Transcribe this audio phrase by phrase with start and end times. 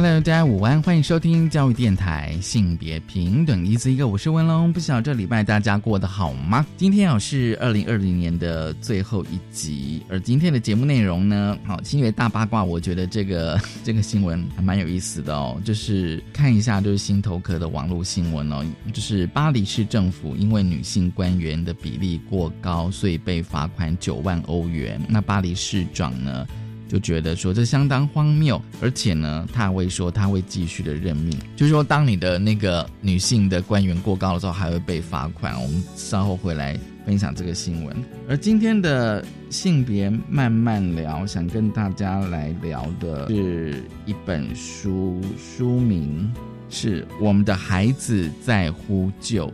[0.00, 4.72] Hello，大家午安，欢迎收听教育电台性别平等一字一个，我是文龙。
[4.72, 6.64] 不晓得这礼拜大家过得好吗？
[6.76, 25.00] 今天哦是二零二零年的最后一集，而今天的节目内容呢，好新月大八卦，我觉得这个这个新闻还蛮有意思的哦，就是看一下就是心头壳的网络新闻哦，就是巴黎市政府因为女性官员的比例过高，所以被罚款九万欧元。
[25.08, 26.46] 那巴黎市长呢？
[26.88, 35.54] 就觉得说这相当荒谬，而且呢，他会说他会继续的任命，就是说当你的那个女性的官员过高的时候，还会被罚款。
[35.62, 37.94] 我们稍后回来分享这个新闻。
[38.26, 46.32] 而今天的性别慢慢聊，想跟大家来聊的是一本书，书名
[46.70, 49.46] 是《我们的孩子在呼救》，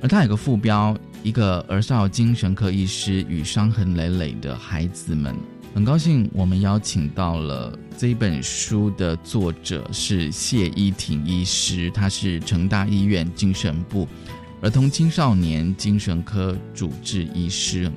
[0.00, 5.34] 而它有个副标：一个儿少精神科医师与伤痕累累的孩子们。
[5.72, 14.06] 很高兴我们邀请到了这本书的作者是谢依婷医师，他是成大医院精神部
[14.62, 17.90] 儿童青少年精神科主治医师。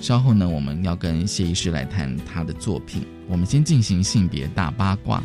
[0.00, 3.06] 稍后呢，我们要跟谢医师来谈他的作品。
[3.28, 5.22] 我们先进行性别大八卦。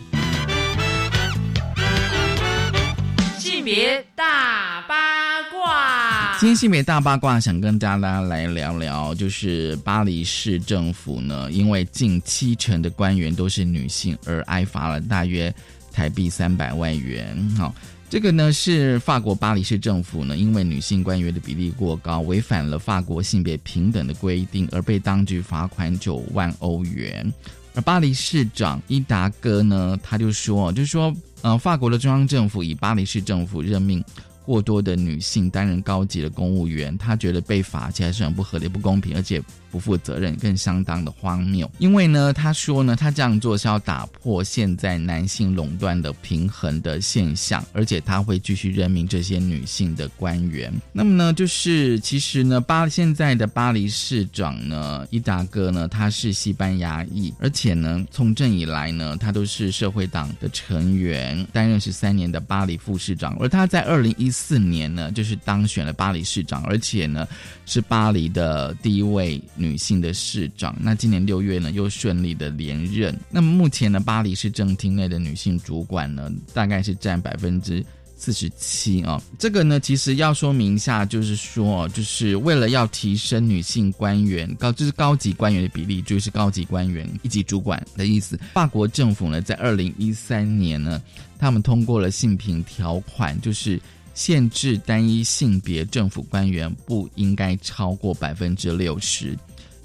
[3.39, 5.96] 性别大八卦。
[6.39, 15.53] 今天性别大八卦，想跟大家来聊聊，就是巴黎市政府呢，因为近七成的官员都是女性，而挨罚了大约
[15.91, 17.35] 台币三百万元。
[17.57, 17.73] 好，
[18.07, 27.33] 这个呢是法国巴黎市政府呢，因为女性官员的比例过高，违反了法国性别平等的规定，而被当局罚款九万欧元。
[27.73, 31.11] 而巴黎市长伊达哥呢，他就说，就是说，
[31.41, 34.03] 呃，法国的中央政府以巴黎市政府任命。
[34.47, 41.69] 过多的女性担任高级的公务员，她觉得被罚起来是很不合理、不公平，而且不负责任，更相当的荒谬。
[41.79, 50.73] 因为呢，他说呢，他这样做是要打破现在男性垄断的平衡的现象，而且他会继续任命这些女性的官员。
[50.93, 64.31] 那么呢，就是其实呢，巴现在的巴黎市长呢，伊达哥呢，他是西班牙裔，而且呢，从政以来呢，他都是社会党的成员，担任十三年的巴黎副市长，而他在二零一。
[64.37, 67.27] 四年呢，就是当选了巴黎市长，而且呢
[67.65, 70.75] 是巴黎的第一位女性的市长。
[70.79, 73.17] 那今年六月呢，又顺利的连任。
[73.29, 77.85] 那么目前呢，巴黎市政厅内的女性主管呢，大概是占百分之
[78.15, 79.21] 四十七啊。
[79.37, 88.39] 这个呢，其实要说明一下，就是说，就是为了要提升女性官员高，就是高级官员的比例，就是高级官员一级主管的意思。
[88.53, 91.01] 法国政府呢，在二零一三年呢，
[91.37, 93.79] 他们通过了性平条款，就是。
[94.17, 99.37] 限制单一性别政府官员不应该超过百分之六十，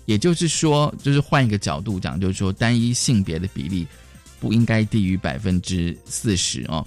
[0.06, 3.86] 也就是说，就是换一个角度讲，就是说单一性别的比例
[4.40, 6.82] 不应该低于百分之四十哦。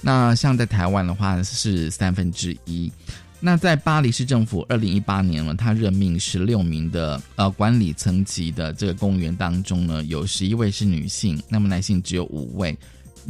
[0.00, 2.90] 那像在台湾的话是三分之一。
[3.38, 12.76] 那在巴黎市政府二零一八年呢，他任命十六名的呃管理层级的这个公务员当中呢，有十一位是女性，那么男性只有五位。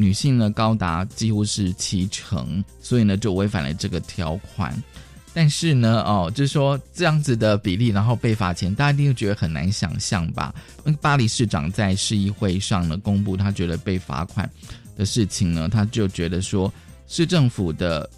[0.00, 4.80] 女性呢高达几乎是七成，所以呢就违反了这个条款。
[5.34, 10.54] 但是呢，哦，就是说这样子的比例，然后被罚钱，大家一定觉得很难想象吧？
[11.00, 14.48] 巴黎市长在市议会上呢公布他觉得被罚款
[14.96, 16.72] 的事情呢，他就觉得说
[17.08, 18.08] 市政府的。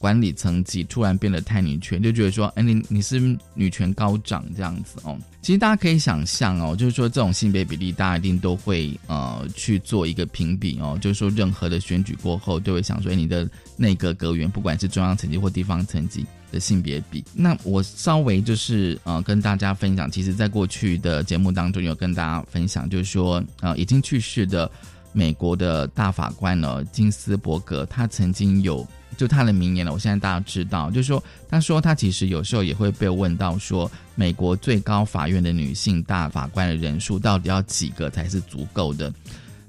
[0.00, 3.20] 管理层级突然变得太女权，就觉得说，哎，你你是
[3.52, 5.14] 女权高涨这样子哦。
[5.42, 10.98] 其实大家可以想象哦，就是说这种性别比例，大家一定都会呃去做一个评比哦。
[11.02, 13.46] 就是说，任何的选举过后，都会想说，哎你的
[13.76, 17.22] 内阁阁员，不管是中央层级或地方层级的性别比。
[17.34, 24.70] 那我稍微就是呃跟大家分享，其实在过去的节目当中有跟大家分享，就是说呃已经去世的
[25.12, 28.86] 美国的大法官呢金斯伯格，他曾经有。
[29.20, 39.12] 就他的名言了，我现在大家知道，就是说，他说他其实有时候也会被问到说，美国最高法院的女性大法官的人数到底要几个才是足够的？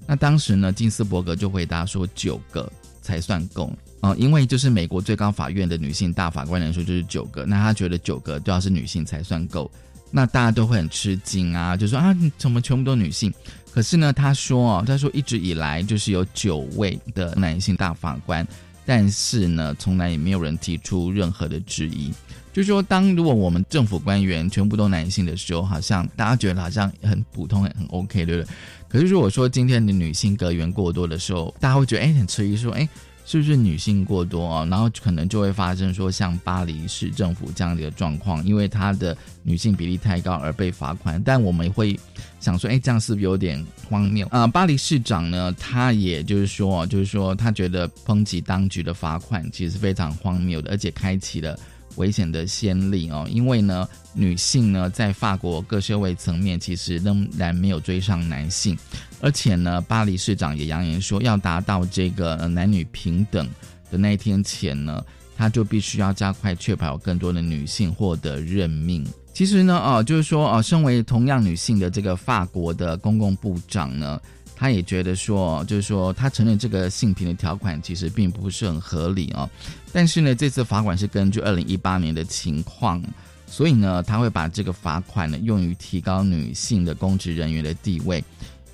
[0.07, 2.71] 那当时呢，金斯伯格就回答说九个
[3.01, 9.69] 才算够啊，因为就是美国最高法院的女性大法官人数就是九个，那他觉得九个都要是女性才算够，
[10.12, 13.33] 那大家都会很吃惊啊，就说啊，怎么全部都女性？
[13.74, 18.48] 可是呢，他说哦，他说一直以来就是有九位的男性大法官。
[18.93, 22.11] 但是呢，从来也没有人提出任何的质疑。
[22.51, 28.53] 就说，当如果我们政府官员全部都男性的时候，好像大家觉得好像很普通、很 OK，对不对？
[28.89, 32.89] 可是如果说今天的女性阁员过多的时候，大家会觉得哎，很迟疑，说哎。
[33.31, 34.66] 是不是女性过多啊？
[34.66, 41.22] 然后可能就会发生说像巴黎市政府这样的一个状况，因为它的女性比例太高而被罚款。
[41.24, 41.98] 但我们会
[42.42, 44.45] 想说，哎，这样是不是有点荒谬啊？
[44.45, 51.57] 巴黎市长呢，他也就是说，就是说他觉得抨击当局的罚款其实是非常荒谬的，而且开启了。
[51.95, 58.77] 危险的先例哦，因为呢，女性呢在法国各社会层面其实仍然没有追上男性，
[59.19, 63.47] 而且呢，巴黎市长也扬言说，要达到这个男女平等
[63.89, 65.03] 的那一天前呢，
[65.35, 69.05] 他就必须要加快确保更多的女性获得任命。
[69.33, 74.19] 其实呢，哦，就是说，哦，身为同样女性的这个法国的公共部长呢。
[74.62, 79.50] 他也觉得说，就是说，他承认这个性平的条款其实并不是很合理哦。
[79.92, 83.02] 但是呢，这次罚款是根据二零一八年的情况，
[83.48, 88.24] 所以呢，他会把这个罚款呢用于提高女性的公职人员的地位。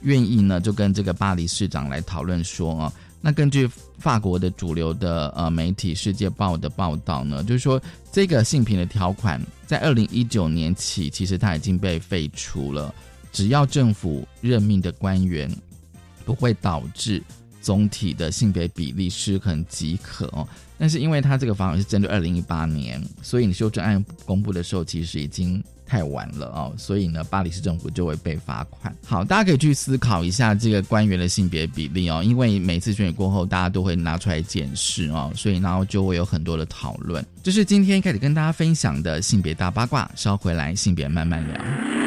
[0.01, 2.91] 愿意呢，就跟这个巴黎市长来讨论说哦。
[3.21, 3.65] 那根据
[3.97, 7.81] 法国的主流的呃媒体《世界报》的报道呢，就是说
[8.11, 12.93] 这个性平的条款在二零一九年起，其实它已经被废除了。
[13.31, 15.49] 只要政府任命的官员。
[16.27, 17.23] 不会导致
[17.61, 20.45] 总体的性别比例失衡即可哦。
[20.77, 26.73] 但是因为它这个法案是针对二零一八年，所以你修正案公布的时候其实已经太晚了哦。
[26.77, 28.93] 所以呢，巴黎市政府就会被罚款。
[29.05, 37.25] 好，大家可以去思考一下这个官员的性别比例哦，因为每次选举过后，大家都会拿出来检视哦，所以然后就会有很多的讨论。
[37.41, 42.06] 这是今天开始跟大家分享的性别大八卦，稍回来性别慢慢聊。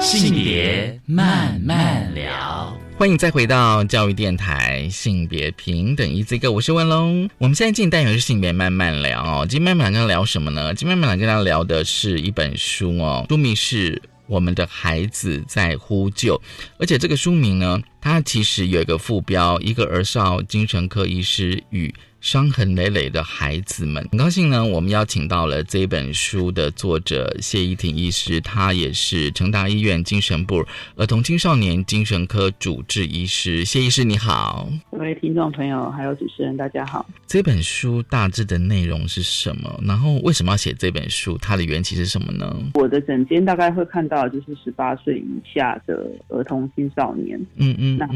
[0.00, 7.28] 性别慢慢聊，欢迎再回到教育电台性别平等一这个，我是文龙。
[7.36, 9.46] 我们现在进单元是性别慢慢聊哦。
[9.48, 10.72] 今天慢慢跟他聊什么呢？
[10.72, 13.92] 今天慢慢跟他聊的是一本书哦，书名是
[14.28, 16.36] 《我们的孩子在呼救》，
[16.78, 21.92] 而且这个书名呢，它其实有一个副标：一个儿少精神科医师与。
[22.20, 24.64] 伤痕累累的孩子们，很高兴呢。
[24.64, 30.64] 我们邀请到了这本书的作者谢依婷医师，他也是成大医院精神部
[30.96, 33.64] 儿童青少年精神科主治医师。
[33.64, 37.08] 谢医师你好，各位听众朋友还有主持人大家好。
[37.24, 39.80] 这本书大致的内容是什么？
[39.86, 41.38] 然后为什么要写这本书？
[41.38, 42.52] 它的缘起是什么呢？
[42.74, 47.38] 我的诊间大概会看到就是十八岁以下的儿童青少年。
[47.56, 47.96] 嗯嗯。
[47.96, 48.08] 那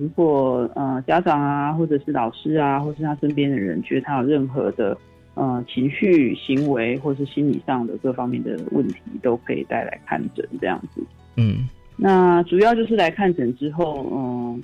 [0.00, 3.43] 如果呃家长啊，或者是老师啊，或是他身边。
[3.50, 4.96] 的人觉得他有任何的
[5.34, 11.02] 呃情绪、行为或是心理上的各方面的问题，都可以带来看诊这样子。
[11.36, 14.62] 嗯，那主要就是来看诊之后，嗯，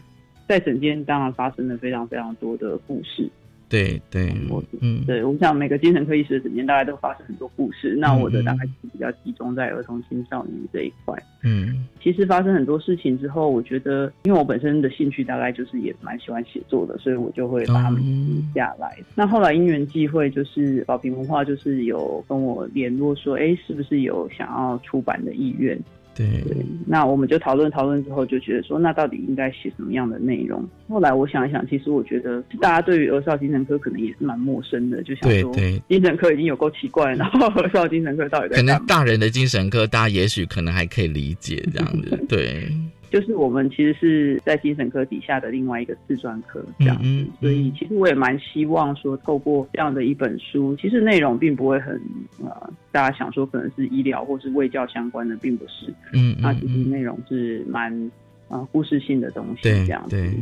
[0.49, 3.29] 在诊间当然发生了非常非常多的故事。
[3.71, 11.17] 对对，我嗯，对我想每个精神科医师的诊间大概都发生很多故事，那我的大概是比较集中在儿童青少年这一块。
[11.45, 18.99] 嗯，其实发生很多事情之后，我觉得因为我本身的兴趣大概就是也蛮喜欢写作的，所以我就会把它们记下来。
[19.15, 25.79] 那后来因缘际会，就是宝瓶文化就是有跟我联络说，哎，是不是有想要出版的意愿？
[26.21, 26.57] 对，
[26.87, 30.63] 那我们就讨论讨论之后，就觉得说，那到底应该写什么样的内容？
[30.89, 35.53] 后来我想一想，其实我觉得大家对于儿少精神科可能也是蛮陌生的，就想说，
[35.89, 42.69] 精神科已经有够奇怪，然后儿少精神科到底可能大人的精神科，大家也许可能还可以理解这样子，对。
[43.11, 52.01] 就是我们其实是在精神科底下的另外一个自专科这样子，所以其实我也蛮希望说，透过这样的一本书，其实内容并不会很
[52.43, 55.93] 呃，大家想说可能是医疗或是卫教相关的，并不是。
[56.13, 58.11] 嗯，那其实内容是蛮
[58.49, 60.33] 呃故事性的东西这样子。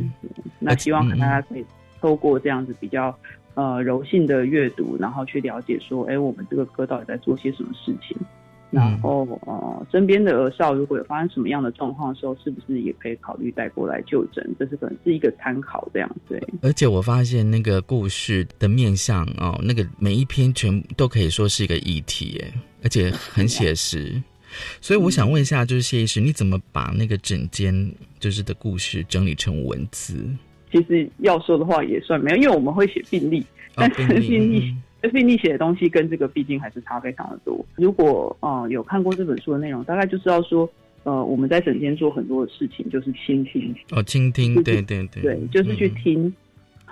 [0.59, 1.65] 那希望大家可以
[1.99, 3.17] 透过这样子比较
[3.55, 8.15] 呃柔性的阅读，然后去了解说，哎，我们这个科到底在做些什么事情。
[8.71, 14.47] 然后呃，身边的儿少如果有发生什么样的状况的时候，是不是也可以考虑带过来就诊？
[14.59, 16.39] 这是可能是一个参考，这样对。
[16.61, 24.21] 而且我发现那个故事的面向哦，那个每一篇全都可以说是一个议题，哎，而且很 写实。
[24.81, 30.27] 所以我想问一下，就是谢医师，你怎么把那个整间就是的故事整理成文字？
[30.71, 34.15] 其实要说的话也算没有，因为我们会写病例，但是病例。
[34.15, 34.75] 这病历
[35.37, 37.65] 写的东西跟这个毕竟还是差非常的多。
[37.75, 40.69] 如果呃有看过这本书的内容，大概就知道说，
[41.03, 43.73] 呃，我们在整天做很多的事情，就是倾听。
[43.91, 46.33] 哦，倾听，对对对，对，就是去听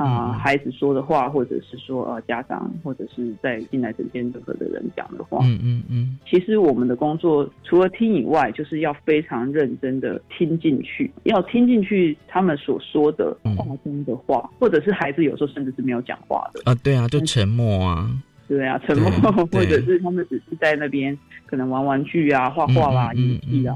[0.06, 16.62] 啊孩子说的话，或者是说呃家长或者是在进来诊间任何的人讲的话，嗯嗯嗯，其实我们的工作除了听以外，就是要非常认真的听进去，要听进去他们所说的话中的话，或者是孩子有时候甚至是没有讲话的。
[16.72, 18.10] 啊，对啊，就沉默啊，
[18.48, 19.10] 对啊，沉默，
[19.52, 23.76] 或者是他们只是在那边可能玩玩具啊、画画啦、演戏啊。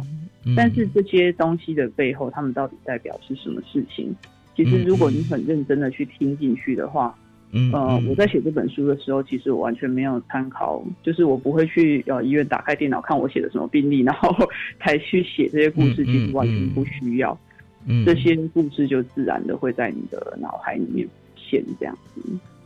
[0.56, 4.16] 但是这些东西的背后，他们到底代表是什么事情？
[4.56, 7.16] 其实，如果你很认真的去听进去的话，
[7.52, 14.34] 嗯，呃，我在写这本书的时候，其实我完全没有参考，就是我不会去呃医院打开电脑看我写的什么病例，然后
[14.80, 17.38] 才去写这些故事，其实完全不需要。
[17.86, 22.22] 嗯，这些故事就自然的会在你的脑海里面现这样子。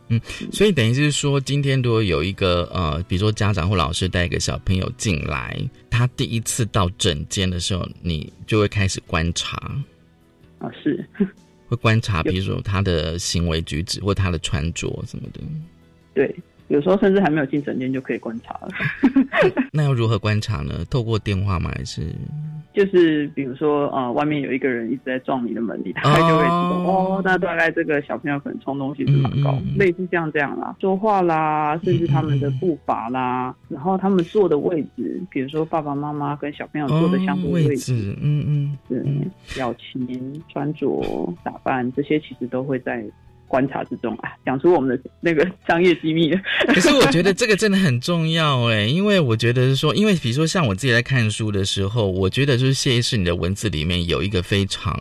[0.08, 0.20] 嗯，
[0.52, 5.58] 所以等于是说，今天如果有一个呃，比如说家长或老师带一个小朋友进来，
[5.90, 9.56] 他第一次到诊间的时候，你就会开始观察。
[10.58, 11.04] 啊，是
[11.68, 15.40] 会观察，比如说他的行为举止或他的穿着什么的。
[16.14, 16.34] 对，
[16.68, 18.68] 有时候甚至还没有进诊间就可以观察了。
[19.72, 20.84] 那要如何观察呢？
[20.90, 21.70] 透过电话吗？
[21.74, 22.12] 还是？
[22.74, 39.02] 就是比如说，呃，外面有一个人一直在撞你的门，你大概就会知道，哦，那大概这个小朋友可能冲东西是蛮高，类似这样这样啦，说话啦，甚至他们的步伐啦，然后他们坐的位置，比如说爸爸妈妈跟小朋友坐的相对位置，嗯嗯，对，
[39.54, 43.02] 表情、穿着、打扮这些，其实都会在。
[43.46, 46.30] 观察之中啊，讲出我们的那个商业机密。
[46.68, 55.00] 可是我觉得这个真的很重要哎，因为我觉得是说，因为比如说像我自己在看书的时候，我觉得就是谢医师你的文字里面有一个非常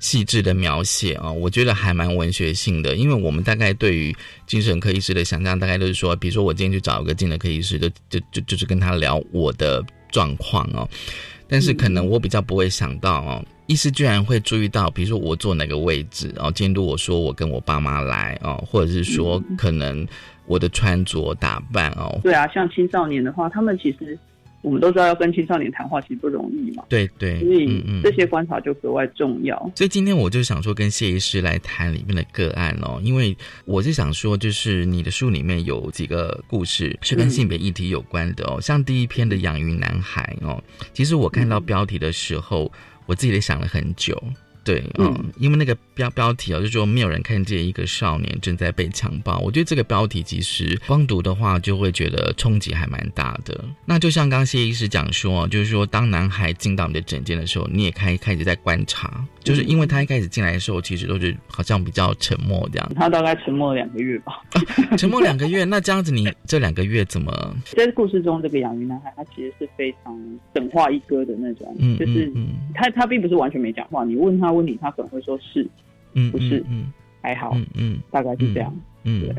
[0.00, 2.96] 细致的描写啊，我觉得还蛮文学性的。
[2.96, 4.14] 因为我们大概对于
[4.46, 10.88] 精神科医师的想象，大概都是说，比如说我今天去找一个精神科医师，就就就就是跟他聊我的状况哦。
[11.52, 13.44] 但是可能我比较不会想到哦。
[13.66, 20.06] 医师居然会注意到，比如说我坐哪个位置，然后监督我说我跟我爸妈来哦，或者是说可能
[20.46, 22.18] 我的穿着打扮哦。
[22.22, 24.18] 对啊，像青少年的话，他们其实。
[24.62, 29.58] 我们都知道要跟青少年谈话其实不容易嘛，对对，所以这些观察就格外重要。
[29.74, 42.70] 所以今天我就想说跟谢医师来谈里面的个案哦，因为我是想说，就是你的书里面有几个故事是跟性别议题有关的哦，像第一篇的养鱼男孩哦，其实我看到标题的时候，
[43.06, 44.16] 我自己也想了很久。
[44.64, 49.38] 对，嗯，因为那个标标题啊，就说没有人看见一个少年正在被强暴。
[49.38, 53.64] 我觉得这个标题其实光读的话，就会觉得冲击还蛮大的。
[53.84, 59.24] 那就像刚谢医师讲说，就是说当男孩进到你的诊间的时候，你也开开始在观察。
[59.42, 62.92] 就是因为他一开始进来的时候，其实都是好像比较沉默这样。
[62.94, 64.42] 他大概沉默了两个月吧。
[64.96, 67.32] 沉默两个月，那这样子你这两个月怎么？
[67.76, 72.32] 在故事中，这个养鱼男孩他其实是非常等话一哥的那种，就是
[72.74, 74.04] 他他并不是完全没讲话。
[74.04, 75.66] 你问他问题，他可能会说是，
[76.14, 78.74] 嗯，不是，嗯，还好，嗯嗯，大概是这样。
[79.04, 79.34] 嗯，对。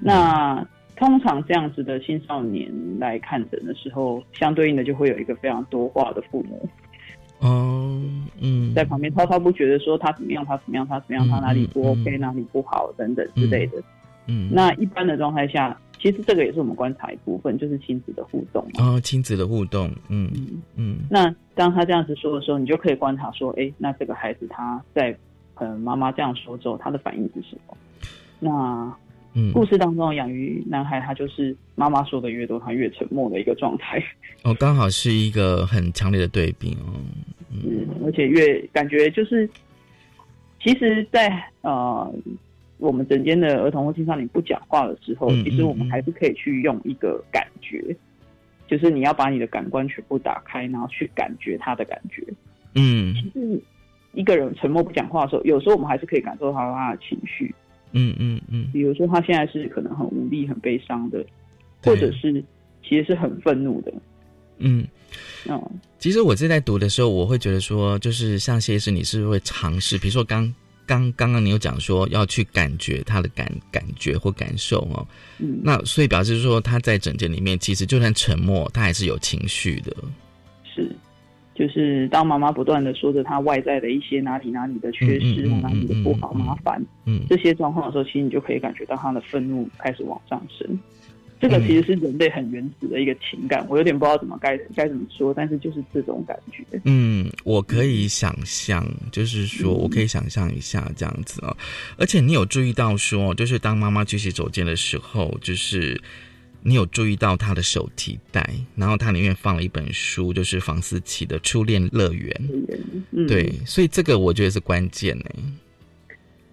[0.00, 6.68] 那通常这样子的青少年来看诊的时候，相对应的就会有一个非常多话的父母。
[7.40, 8.00] 哦，
[8.40, 13.82] 嗯，在旁边滔滔不绝的说他怎么样，他怎么样，他怎么样，他哪里不 OK，哪里不好等等之类的。
[14.26, 18.66] 嗯，那一般的状态下，其实这个也是我们观察一部分，就是亲子的互动。
[18.78, 20.28] 哦，亲子的互动，嗯
[20.74, 20.98] 嗯。
[21.10, 25.16] 那当他这样子说的时候，你就可以观察说，哎，那这个孩子他在
[25.54, 27.76] 呃妈妈这样说之后，他的反应是什么？
[28.40, 28.92] 那
[29.52, 34.02] 故事当中养鱼男孩，他就是妈妈说的越多，他越沉默的一个状态。
[34.42, 36.96] 哦，刚好是一个很强烈的对比哦。
[37.50, 39.48] 嗯，而且越感觉就是，
[40.62, 42.14] 其实，在呃
[42.78, 47.94] 我们整间的儿童或青少年不讲话的时候，其实我们还是可以去用一个感觉，
[48.66, 52.22] 就是你要把你的感官全部打开，然后去感觉他的感觉。
[52.74, 53.60] 嗯，其实
[54.12, 57.54] 一个人沉默不讲话的时候，有时候我们还是可以感受到他的情绪。
[57.98, 61.24] 嗯嗯嗯，比如说他现在是可能很无力、很悲伤的，
[61.82, 62.44] 或者是
[62.86, 63.92] 其实是很愤怒的。
[64.58, 64.86] 嗯，
[65.46, 70.54] 哦，其实我正在读的时候，我会觉得说，就是像谢医师，你是会尝试，比如说刚
[70.86, 75.08] 刚刚刚你有讲说要去感觉他的感感觉或感受哦。
[75.38, 79.96] 嗯，那所以表示说他在整件里面，其实就算沉默，他还是有情绪的。
[80.74, 80.94] 是。
[81.56, 90.78] 就是当妈妈不断的说着她外在的一些哪里哪里的缺失哪里的不好麻烦，嗯，这些状况的时候，其实你就可以感觉到她的愤怒开始往上升。
[91.38, 96.64] 这个其实是人类很原始的一个情感，我有点不知道怎么该该怎么说，但是就是这种感觉。
[96.84, 101.54] 嗯，我可以想象，就是说我可以想象一下这样子啊。
[101.98, 106.00] 而且你有注意到说，就是当妈妈去洗手间的时候，就是。
[106.66, 108.44] 你有注意到他的手提袋，
[108.74, 112.28] 然后它里面放了一本书，就是房思琪的《初恋乐园》。
[113.28, 115.24] 对，所以这个我觉得是关键呢。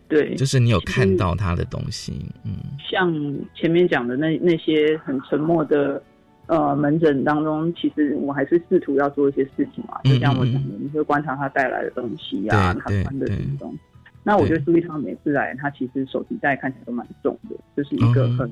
[0.08, 2.14] 对，就是你有看到他的东西，
[2.46, 2.54] 嗯，
[2.88, 3.12] 像
[3.56, 6.00] 前面讲的那那些很沉默的
[6.46, 13.26] 呃门诊当中，其实我还是试图要做一些事情嘛，就像我讲的，你会观察他带来的东西啊，他穿的
[13.58, 13.80] 东西。
[14.22, 18.48] 那我觉得苏立昌每次来，他其实手提袋看起来都蛮重的，就是一个很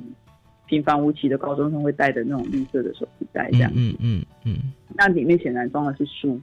[0.71, 3.69] 平凡无奇的高中生会带的那种绿色的手提袋这样。
[3.75, 4.71] 嗯嗯嗯。
[4.95, 6.39] 那里面显然装的是书，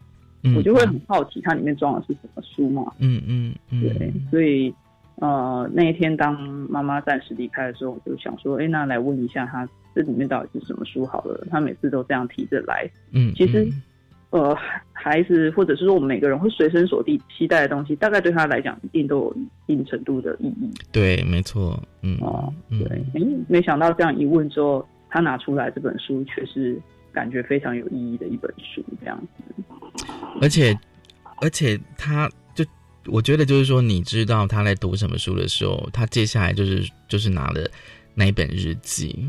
[0.55, 2.93] 我就会很好奇，它里面装的是什么书嘛？
[2.99, 3.81] 嗯嗯嗯。
[3.81, 4.75] 对，所以
[5.15, 11.47] 呃那一天当妈妈暂时离开的时候，我就想说，哎，那来问一下他这里面到底是什么书好了。
[11.51, 12.87] 他每次都这样提着来。
[13.13, 13.33] 嗯。
[13.35, 13.67] 其实。
[14.31, 14.55] 呃，
[14.93, 20.71] 孩子或者是说我们每个人会随身所地期待的东西，大概对他来讲一定都有一定程度的意义。
[20.93, 21.83] 对，没错。
[22.03, 22.87] 嗯哦，对。
[23.15, 26.79] 哎，没想到这样一问之后，他拿出来这本书，却是
[27.11, 29.65] 感觉非常有意义的一本书，这样子。
[30.43, 30.79] 而且，
[31.41, 32.63] 而且他就
[33.07, 37.67] 我觉得就是说，你知道他在读什么书的时候，他接下来就是就是拿了
[38.15, 39.27] 那一本日记。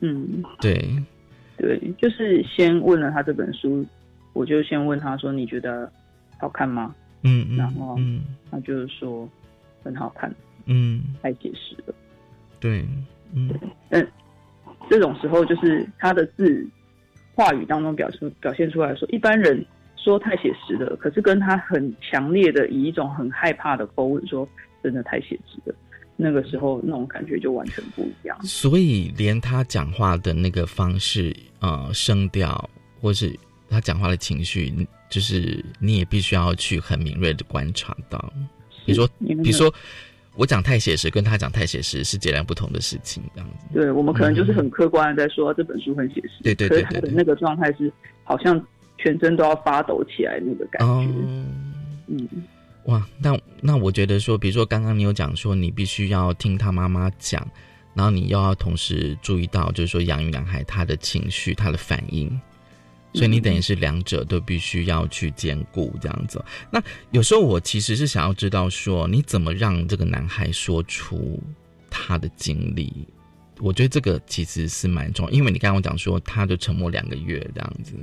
[0.00, 0.82] 嗯，对，
[1.58, 3.84] 对，就是先问了他这本书。
[4.34, 5.90] 我就先问他说：“你觉得
[6.38, 6.94] 好看吗？”
[7.26, 7.98] 嗯嗯，然后
[8.50, 9.26] 他就是说
[9.82, 10.30] 很好看，
[10.66, 11.94] 嗯，太写实了。
[12.60, 12.84] 对，
[13.32, 13.48] 嗯，
[13.88, 14.06] 但
[14.90, 16.68] 这种时候就是他的字
[17.34, 19.64] 话语当中表出表现出来说，一般人
[19.96, 24.46] 说太写实了，可是跟他很强烈的以一种很害怕的口吻说，
[24.82, 25.74] 真的太写实了，
[26.16, 28.38] 那个时候那种感觉就完全不一样。
[28.42, 32.68] 所以连他讲话的那个方式，呃，声调
[33.00, 33.34] 或是。
[33.68, 34.72] 他讲话的情绪，
[35.08, 38.32] 就是你也必须要去很敏锐的观察到。
[38.86, 39.72] 比如说，比如说，
[40.36, 43.66] 我讲太写实，跟他讲太写实是截然不同的事情，这样子。
[43.72, 46.82] 对，我们可能就是很客观的在说这本书很写实，对对对对。
[46.82, 47.90] 他的那个状态是
[48.22, 48.62] 好像
[48.98, 51.12] 全身都要发抖起来那个感觉。
[52.08, 52.28] 嗯，
[52.84, 57.46] 哇，那那我觉得说，比如说刚刚你有讲说，你必须要听他妈妈讲，
[57.94, 62.28] 然后你又要同时注意到，就是说养育男孩他的情绪、他的反应。
[63.14, 66.44] 所以你等于是两者都必须要去兼顾这样子。
[66.70, 71.40] 那有时候我其实是想要知道说，你怎么让这个男孩说出
[71.88, 72.92] 他的经历？
[73.60, 77.94] 我觉得这个其实是蛮重要，因为你刚刚讲说，他就沉默两个月这样子。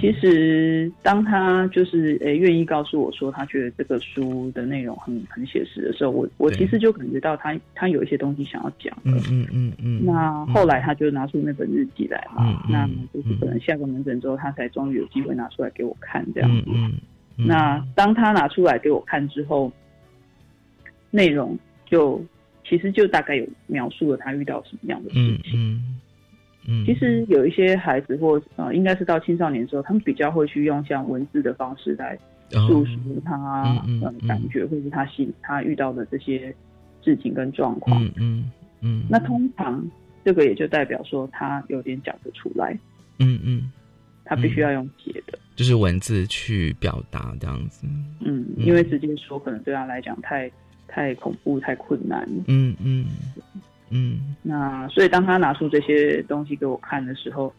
[0.00, 8.96] 其实当他就是诶愿意告诉我说，他觉得这个书的内容很很写实的时候，我我其实就感觉到他他有一些东西想要讲。
[9.02, 10.04] 嗯嗯嗯嗯。
[10.04, 16.64] 那后来他就拿出那本日记来嘛，那就是可能下个门诊之后，他才终于有机会拿出来给我看这样子。
[16.68, 16.92] 嗯
[17.36, 17.46] 嗯。
[17.48, 19.72] 那当他拿出来给我看之后，
[21.10, 22.24] 内容就。
[22.70, 25.60] 其实就大概有描述了他遇到什么样的事情。
[25.60, 25.98] 嗯
[26.68, 32.16] 嗯其实有一些孩子或呃，应该是到青少年时候，他们比较会去用像文字的方式来
[32.50, 36.54] 诉说他呃感觉，或是他心他遇到的这些
[37.02, 38.04] 事情跟状况。
[38.04, 38.50] 嗯嗯
[38.82, 39.02] 嗯。
[39.10, 39.84] 那通常
[40.24, 42.78] 这个也就代表说他有点讲不出来。
[43.18, 43.72] 嗯嗯。
[44.24, 47.84] 他必须要用写的，就是文字去表达这样子。
[48.20, 50.48] 嗯，因为直接说可能对他来讲太。
[50.90, 52.28] 太恐怖，太困难。
[52.48, 53.06] 嗯嗯
[53.90, 54.34] 嗯。
[54.42, 57.52] 那所以当他拿出这些东西给我看的时候，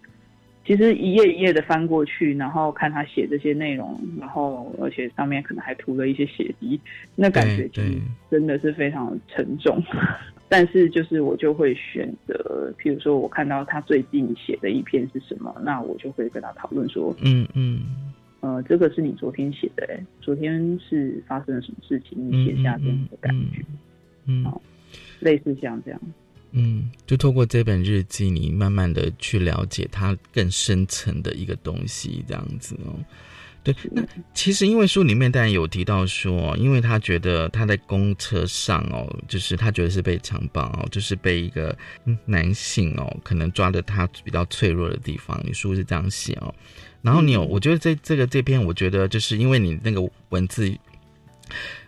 [0.66, 6.80] 其实一页一页的翻过去，然后看他写这些内容，然后而且上面可能还涂了一些血滴，
[7.16, 7.82] 那感觉就
[8.30, 9.82] 真的是非常沉重。
[10.48, 17.82] 但是就是我就会选择，譬如说我看到他最近写的一篇是什么，那我就会跟他讨论说，嗯嗯。
[18.42, 22.18] 呃，这个是你昨天写的，哎，昨天是发生了什么事情？
[22.30, 23.64] 你写下这样的感觉，
[24.26, 24.46] 嗯，
[25.20, 26.02] 类似像这样，
[26.52, 32.98] 嗯，就透过这本日记，你慢慢的去了解它更深层的一个东西，这样子哦。
[33.64, 41.78] 对，那其实因为书里面当然有提到说，因为他觉得他在公车上哦，就是他觉得是被强暴哦，就是被一个
[42.26, 45.40] 男性哦，可能抓着他比较脆弱的地方。
[45.46, 46.52] 你书是这样写哦。
[47.02, 50.72] 然后你有，我觉得这这个这篇，我觉得就是因为你那个文字，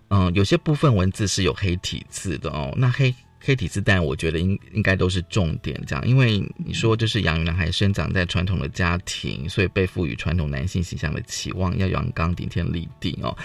[0.10, 2.74] 嗯，有些部分文字是有黑体字的哦。
[2.76, 13.38] 那黑黑体字，但我觉得应应该都是重点这样，因为你说就是养育男孩生长在传统的家庭，所以被赋予传统男性形象的期望，要阳刚顶天立地哦。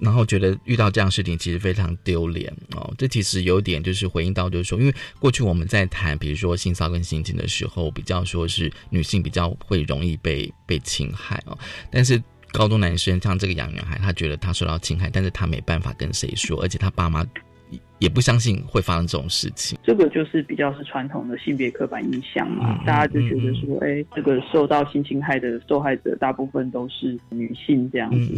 [0.00, 11.56] 然后觉得遇到这样事情其实非常丢脸哦，这其实有点就是回应到，就是说，因为过去我们在谈，比如说性骚跟性侵的时候，比较说是女性比较会容易被被侵害哦，
[11.90, 17.24] 但是高中男生像这个养女孩，他觉得他受到侵害，但是他没办法跟谁说，而且他爸妈
[17.98, 19.78] 也不相信会发生这种事情。
[19.82, 28.32] 这个就是比较是传统的性别刻板印象嘛，大家就觉得说，哎，这个受到性侵害的受害者大部分都是女性这样子。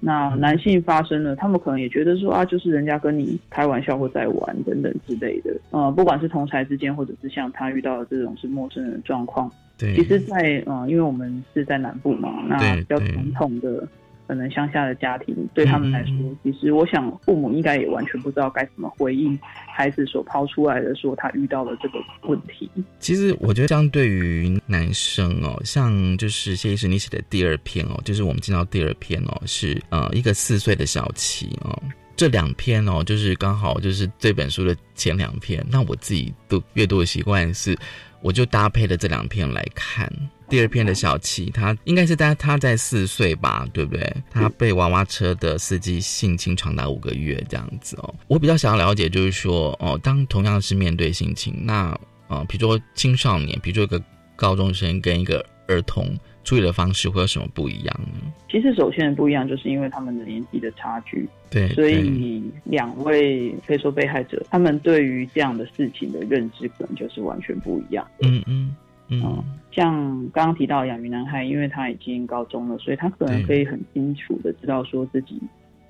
[0.00, 5.54] 那男性发生了，他们可能也觉得说啊，就是人家跟你开玩笑或在玩等等之类的。
[5.70, 13.86] 呃，不管是同才之间，或者是像他遇到的这种是陌生人的状况，对，其实，在嗯，因为我们是在南部嘛，那比较传统的。
[14.26, 19.38] 可能乡下的家庭对他们来说，其实我想父母应该也完全不知道该怎么回应
[19.74, 22.70] 孩子所抛出来的说他遇到了这个问题。
[22.98, 31.82] 其实我觉得，相对于男生哦，像就是谢医师你写的第二篇哦，就是我们进到第二篇哦，是呃一个四岁的小琪哦，
[32.16, 35.64] 这两篇哦，就是刚好就是这本书的前两篇。
[35.70, 37.76] 那我自己读阅读的习惯是，
[38.22, 40.10] 我就搭配了这两篇来看。
[40.52, 44.14] 第二篇的小七，他应该是在他在四岁吧，对不对？
[44.30, 48.14] 他被娃娃车的司机性侵长达五个月这样子哦。
[48.28, 54.04] 我比较想要了解，就是说哦，当同样是面对性侵，那呃，比如说青少年，比如说一个
[54.36, 58.30] 高中生跟一个儿童处理的方式会有什么不一样呢？
[58.50, 61.26] 其实首先不一样，就是因为他们的年纪的差距。
[61.48, 68.06] 对，所以两位可以说被害者，他们对于这样的事情的认知可能就是完全不一样。
[68.20, 68.76] 嗯嗯。
[69.08, 69.92] 嗯，像
[70.30, 75.38] 刚刚提到养鱼男孩，因为他已经高中了，所以他可能可以很清楚的知道说自己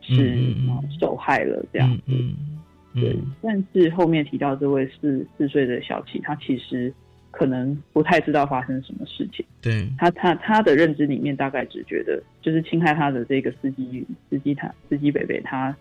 [0.00, 0.36] 是
[0.98, 2.02] 受害了这样子。
[2.06, 2.34] 嗯，
[2.94, 3.16] 对。
[3.40, 6.92] 但是后面提到这位四四岁的小琪，他其实
[7.30, 9.44] 可能不太知道发生什么事情。
[9.60, 15.74] 对，他他他的认知里面大概只觉得，就是侵害他的这个司机司机他司机北北，他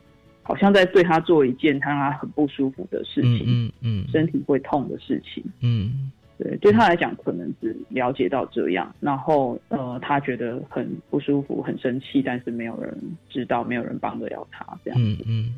[0.44, 6.12] 好像在对他做一件让他很不舒服的事情，嗯嗯，身体会痛的事情，嗯。
[6.42, 12.98] 对，对他来讲，可能只了解到这样，然后呃，他觉得很不舒服、很生气，但是没有人
[13.30, 15.00] 知道，没有人帮得了他，这样。
[15.00, 15.54] 嗯嗯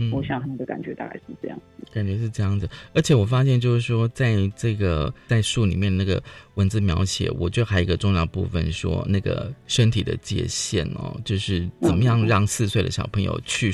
[0.00, 1.84] 嗯，我想他的感觉大概是这样子。
[1.92, 6.22] 感觉是这样子，而且我发现就是说，在这个在书里面那个
[6.54, 13.72] 文字描写，我觉得还有一个重要部分，说那个身体的界限哦，就是怎么样让四岁的小朋友去，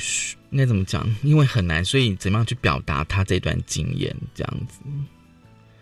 [0.51, 1.05] 应该怎么讲？
[1.23, 4.79] 因为很难，所以怎么样去表达他这段经验，这样子。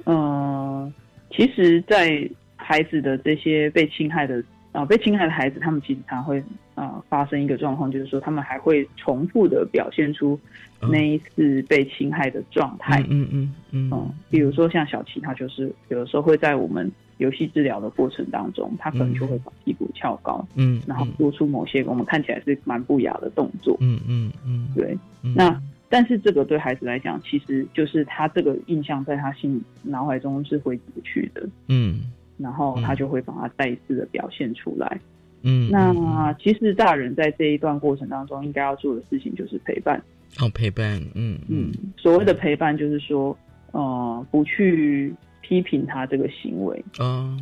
[0.06, 0.94] 嗯，
[1.32, 6.44] 其实，在孩子的这些被侵害的啊，被侵害的孩子，他们其实常会
[6.76, 10.40] 啊发生一个状况，就是说他们还会重复的表现出
[10.82, 13.02] 那一次被侵害的状态。
[13.10, 23.78] 嗯嗯嗯嗯，比如说像小琪，他就是有的时候会在我们游戏治疗的过程当中，他可能就会把屁股翘高，嗯，然后做出某些我们看起来是蛮不雅的动作。
[23.80, 24.98] 嗯嗯嗯，对，
[25.36, 25.62] 那。
[25.94, 35.00] 但是这个对孩子来讲，其实就是他这个印象在他心脑海中是挥不去的，嗯，然后他就会把它再一次的表现出来，
[35.44, 35.70] 嗯。
[35.70, 40.02] 那其实大人在这一段过程当中应该要做的事情就是陪伴，
[40.40, 41.72] 哦，陪伴，嗯嗯。
[41.96, 43.38] 所谓的陪伴就是说，
[43.72, 47.40] 呃，不去批评他这个行为，嗯，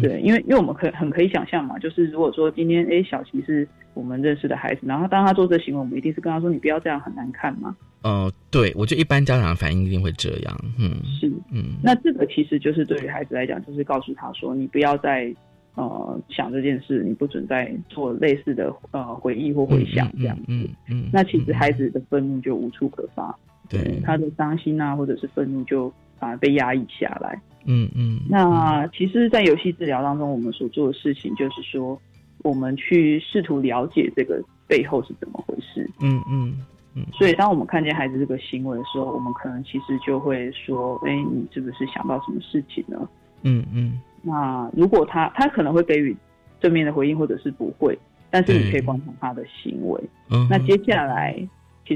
[0.00, 3.68] 对，因为因为我们可很可以想象嘛，就是如果说今天哎小琪是。
[3.94, 10.60] 我们认识的孩子，然后当他做这行为，我们一定是跟他说：“你不要这样，很难看嘛。”呃，对，我觉得一般家长的反应一定会这样。
[10.78, 15.30] 嗯，是，嗯，那这个其实就是对于孩子来讲，就是告诉他说：“你不要再
[15.74, 27.38] 呃想这件事，你不准再做类似的呃回忆或回想这样子。”嗯嗯，那其实孩子的愤怒就无处可发，对，他的伤心啊或者是愤怒就反而被压抑下来。
[27.66, 32.00] 嗯嗯，那其实，在游戏治疗当中，我们所做的事情就是说。
[32.44, 35.88] 我们去试图了解这个背后是怎么回事。
[36.00, 36.52] 嗯嗯
[36.92, 37.06] 嗯。
[37.12, 43.08] 所以，当我们看见孩子这个行为的时候，我们可能其实就会说：“哎，你是不是想到什么事情呢？”
[43.42, 44.00] 嗯嗯。
[44.22, 46.16] 那如果他他可能会给予
[46.60, 47.96] 正面的回应，或者是不会，
[48.28, 50.02] 但是你可以观察他的行为。
[50.28, 50.44] 嗯。
[50.50, 51.36] 那接下来，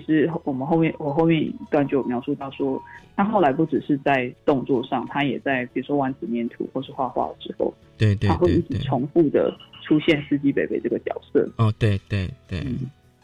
[0.01, 2.83] 其实我们后面我后面一段就有描述到说，
[3.17, 9.57] 他后来不只是在动作上，他也在比如说玩纸面图或是画画的时候，对对对，他会一直重复的。
[9.83, 12.59] 出现司机北北这个角色哦，对对对，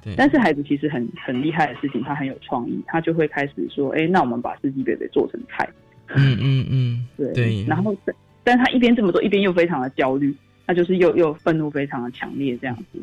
[0.00, 0.14] 对。
[0.16, 5.68] 但是孩子其实很很厉害的事情，他很有创意，他就会开始说：“哎，那我们把司机北北做成菜。”
[6.14, 7.64] 嗯嗯嗯， 对对。
[7.66, 10.32] 然后，但但他一边这么做，一边又非常的焦虑，
[10.64, 13.00] 他就是又又愤怒非常的强烈这样子。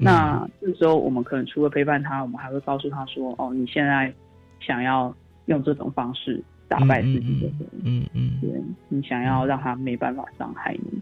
[0.00, 4.12] 那这时候我们可能除了陪伴他，我们还会告诉他说：“哦，你现在
[4.60, 5.14] 想要
[5.46, 8.50] 用这种方式打败自己的人，嗯嗯，对
[8.88, 11.00] 你想要让他没办法伤害你，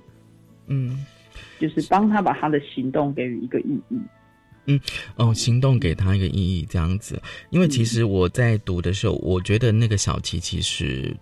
[0.66, 1.04] 嗯。”
[1.60, 3.98] 就是帮他把他的行动给予一个意义，
[4.66, 4.80] 嗯，
[5.16, 7.20] 哦，行动给他一个意义，这样子。
[7.50, 11.16] 因为其实我在读的时候，我觉得那个小琪其实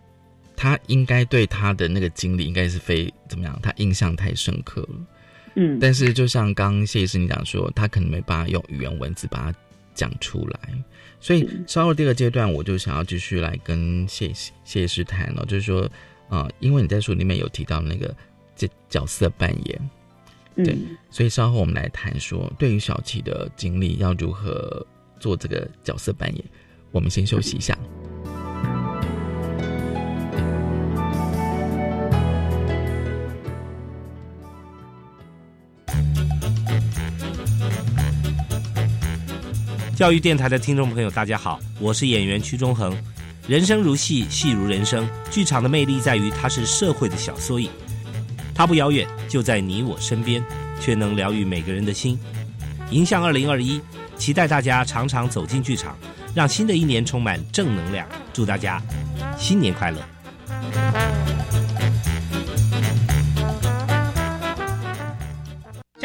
[0.55, 4.97] 他应该对他的那个经历应该是非怎么样，他印象太深刻了。
[5.57, 9.59] 嗯，但是就像刚谢医师你讲说，他可能没办法用语言文字把它
[9.95, 10.61] 讲出来。
[11.19, 14.31] 所以稍后第二个阶段，我就想要继续来跟谢
[14.64, 15.90] 谢师谈了，就是说，
[16.29, 18.14] 啊，因为你在书里面有提到那个
[18.55, 19.90] 这角色扮演，
[20.57, 20.77] 对，
[21.11, 24.87] 所以稍后我们来谈说，对于小琪的经历要如何
[25.19, 26.45] 做这个角色扮演。
[26.92, 27.77] 我们先休息一下。
[39.97, 42.95] 教育电台的听众朋友，大家好，我是演员屈中恒。
[43.49, 45.09] 人生如戏，戏如人生。
[45.31, 47.71] 剧场的魅力在于它是社会的小缩影，
[48.55, 50.45] 它不遥远，就在你我身边，
[50.79, 52.19] 却能疗愈每个人的心。
[52.91, 53.81] 迎向二零二一，
[54.19, 55.97] 期待大家常常走进剧场，
[56.35, 58.07] 让新的一年充满正能量。
[58.35, 58.83] 祝大家
[59.39, 61.66] 新年快乐！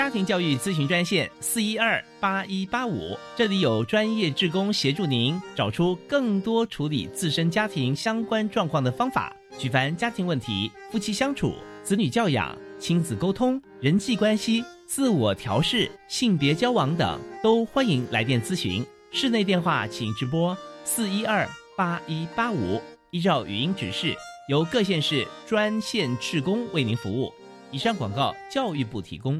[0.01, 9.31] 家庭教育咨询专线四一二八一八五，这里有专业志工协助您找出更多处理自身家庭相关状况的方法。
[9.59, 18.83] 举凡家庭问题、夫妻相处、子女教养、亲子沟通、人际关系、自我调试、性别交往等，都欢迎来电咨询。
[19.11, 24.15] 室内电话请直拨四一二八一八五，依照语音指示，
[24.49, 27.31] 由各县市专线志工为您服务。
[27.69, 29.39] 以上广告，教育部提供。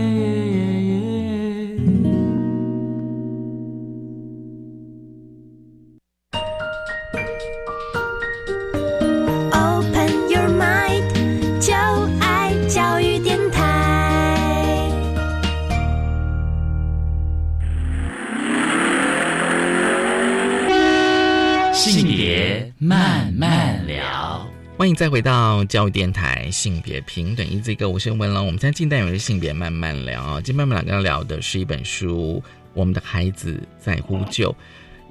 [24.81, 28.47] 欢迎再回到教育电台，性别平等一这个，我是文龙。
[28.47, 32.41] 我们在近代有是性别慢慢聊啊，今天慢慢聊要聊的是一本书，
[32.73, 34.49] 《我们的孩子在呼救》。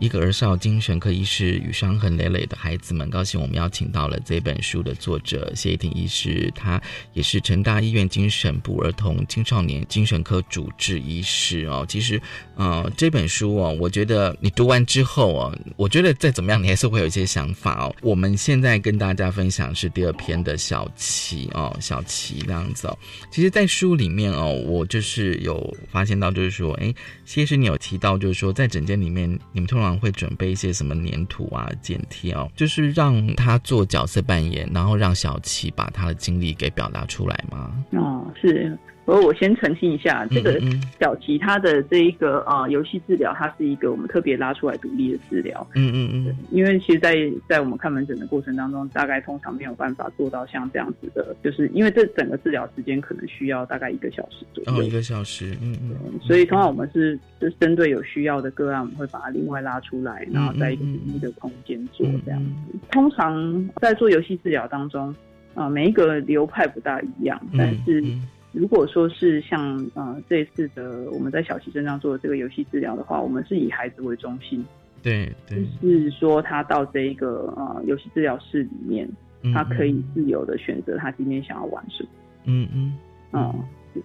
[0.00, 6.80] 一个儿少精神科医师与伤痕累累的孩子们，高兴我们邀请到了这本书的作者谢依婷医师，他
[7.12, 11.84] 也是成大医院精神部儿童青少年精神科主治医师哦。
[11.86, 12.18] 其实，
[12.56, 17.94] 呃，这本书哦，我觉得你读完之后哦，我觉得再怎么样，你还是会有一些想法哦。
[18.00, 22.98] 我们现在跟大家分享是第二篇的小琪哦，小琪这样子哦。
[23.30, 26.94] 其实，在书里面哦，我就是有发现到，就是说，哎，
[27.26, 37.72] 谢医师你有提到，就是说，在整间里面，你们通常会准备一些什么粘土啊、剪贴哦，就是让他做角色扮演，然后让小琪把他的经历给表达出来吗？
[37.92, 38.78] 哦，是。
[39.06, 40.60] 而我先澄清一下，这个
[41.00, 45.66] 小琪他的这一个啊游戏治疗，它是一个我们特别拉出来独立的治疗。
[45.74, 46.36] 嗯嗯嗯。
[46.50, 47.16] 因为其实，在
[47.48, 54.80] 在我们看门诊的过程当中，大概通常没有办法做到像这样子的，就是因为这整个治疗时间可能需要大概一个小时左右。
[54.80, 55.56] 哦，一个小时。
[55.60, 56.20] 嗯嗯。
[56.20, 62.78] 所以通常我们是是针对有需要的个案，我们会把它另外拉出来，然后在一个独立的空间做这样子。
[62.92, 65.14] 通常在做游戏治疗当中，
[65.54, 68.04] 啊，每一个流派不大一样，但是。
[68.52, 74.64] 如果说是像呃这一次的我们在小溪身上做的这个游戏治疗的话，我们是以孩子为中心，
[75.02, 79.08] 对对，是说他到这一个呃游戏治疗室里面，
[79.54, 82.08] 他可以自由的选择他今天想要玩什么，
[82.46, 82.94] 嗯嗯
[83.32, 84.02] 嗯，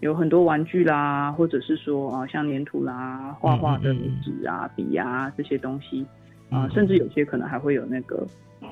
[0.00, 6.06] 有很多玩具啦，或者是说啊像粘土啦、画画的纸啊、笔啊这些东西
[6.48, 8.26] 啊，甚至有些可能还会有那个。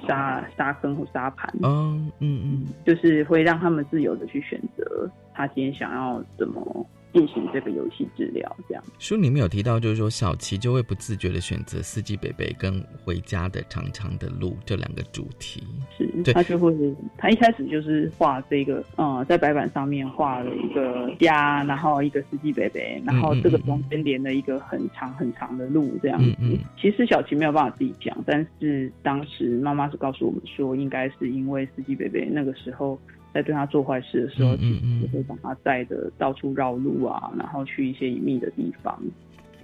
[0.07, 6.87] 沙沙坑或沙盘，嗯嗯嗯，就是会让他们自由的去选择他今天想要怎么。
[7.13, 15.63] 进行这个游戏治疗，这样书里面有提到，就是说小琪就会不自觉的选择司机北北跟回家的长长的路这两个主题，
[15.97, 16.75] 是，他就会，
[17.19, 26.37] 他一开始就是画这个，嗯，在白板上面画了一个家，然后一个司机北北，然后这个中间连了一个很长很长的路，这样子。
[26.81, 32.99] 其实小琪没有办法自己讲，但是当时妈妈是告诉我们说，应该是因为司机北北那个时候。
[33.33, 38.99] 在对他做坏事的时候，嗯嗯嗯其实会把他带的到处绕路啊，然后去一些隐秘的地方。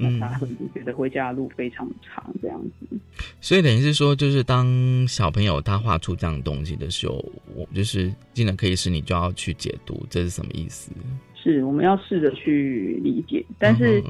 [0.00, 2.96] 那嗯他会觉得回家的路非常长，这样子。
[3.40, 4.64] 所以等于是说，就是当
[5.08, 7.16] 小朋友他画出这样的东西的时候，
[7.56, 10.92] 我就是技能可以是你就要去解读这是什么意思。
[11.34, 14.00] 是我们要试着去理解，但是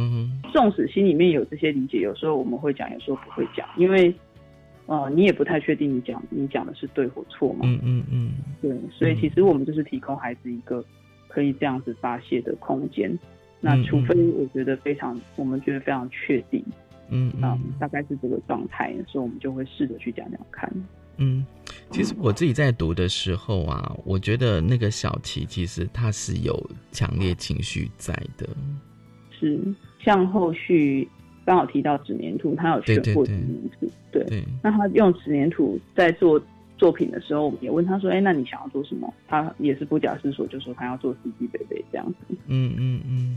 [0.53, 4.15] 纵使心里面有这些理解，有时候我们会讲，有时候不会讲，因为
[4.89, 7.61] 呃，你也不太确定你讲你讲的是对或错嘛。
[7.65, 10.85] 嗯嗯嗯对，所以其实我们就是提供孩子一个
[11.29, 13.17] 可以这样子发泄的空间。
[13.61, 16.65] 那嗯除非我觉得非常，我们觉得非常确定，
[17.11, 20.73] 嗯嗯嗯，大概是这个状态，所以我们就会试着去讲讲看。
[21.19, 21.45] 嗯。
[21.91, 28.49] 其实我自己在读的时候啊，我觉得那个小琪其实他是有强烈情绪在的。
[29.31, 29.59] 是
[29.99, 31.09] 像后续
[31.49, 36.39] 刚好提到纸黏土，他有选过纸对对对黏土，对，对，那他用纸黏土在做
[36.77, 42.37] 作品的时候，我们也问他说：“哎，那你想要做什么？”他也是不假思索就说他要做司机贝贝这样子。
[42.49, 43.37] 嗯嗯嗯。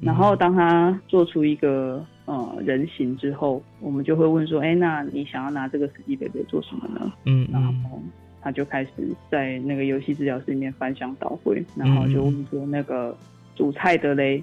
[0.00, 8.02] 然后当他做出一个呃人形之后，我们就会问说：“哎，那你想要拿这个司机贝贝做什么呢？”嗯然嗯后
[8.40, 8.90] 他就开始
[9.30, 13.16] 在那个游戏治疗室里面翻箱倒柜，然后就问说：“那个
[13.54, 14.42] 煮菜的嘞？”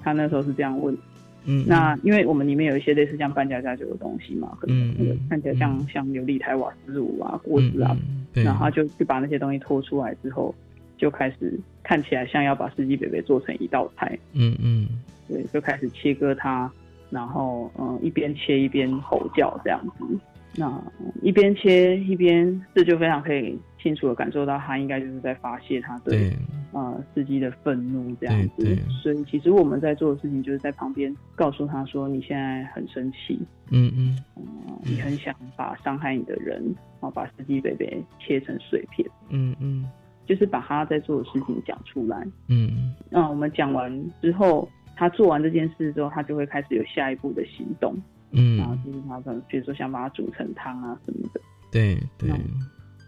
[0.00, 0.96] 他那时候是这样问。
[1.50, 7.96] 嗯，那因为我们里面有一些类似像搬家家酒的东西嘛，可能那个嗯看起来像、像琉璃台瓦斯炉啊、锅子啊，
[8.34, 10.54] 然后他就去把那些东西拖出来之后，
[10.98, 14.86] 就开始看起来像要把司机北北做成一道菜，嗯嗯。
[15.26, 16.70] 对，就开始切割它，
[17.10, 20.04] 然后嗯一边切一边吼叫这样子。
[20.56, 20.66] 那
[21.00, 26.36] 嗯一边切一边，这就非常可以清楚的感受到他应该就是在发泄他对对，
[26.72, 28.76] 呃司机的愤怒这样子。
[29.02, 33.38] 所以其实我们在做的事情就是在旁边告诉他说，你现在很生气，
[33.70, 34.44] 嗯嗯嗯，
[34.84, 36.62] 你很想把伤害你的人，
[37.00, 39.84] 然后把司机北北切成碎片，嗯嗯
[40.26, 42.26] 就是把他在做的事情讲出来。
[42.48, 47.96] 嗯那我们讲完之后，他做完这件事之后，他就会开始有下一步的行动，
[48.30, 51.40] 然后嗯，就是他可能比如说想把它煮成汤啊什么的。
[51.70, 52.30] 对对，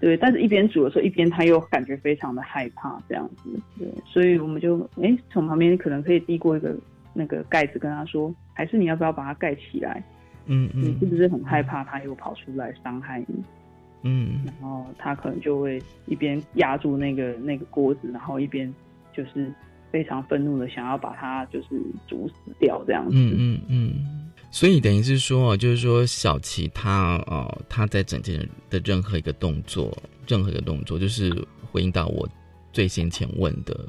[0.01, 6.77] 对，但是一边煮的时候，一边他又感觉非常的害怕这样子，对，所以我们就哎从旁边可能可以递过一个
[7.15, 10.03] 那个盖子，跟他说，还是你要不要把它盖起来？
[10.47, 13.43] 嗯你是嗯不是很害怕他又跑出来伤害你？
[14.03, 18.73] 嗯然后他可能就会一边压住那个那个锅子，然后一边
[19.13, 19.53] 就是
[19.91, 23.13] 非常愤怒的想要把它就是煮死掉这样子。
[23.15, 31.33] 嗯嗯嗯，所以等于是说，就是说小琪他哦他在整件的任何一个动作，任何一个动作，就是
[31.71, 32.29] 回应到我
[32.73, 33.89] 最先前问的。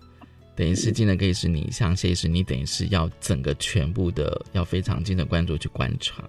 [0.56, 6.24] 等于是技能可以是你，像谢是你等于是要整个全部的要非常精神关注去观察，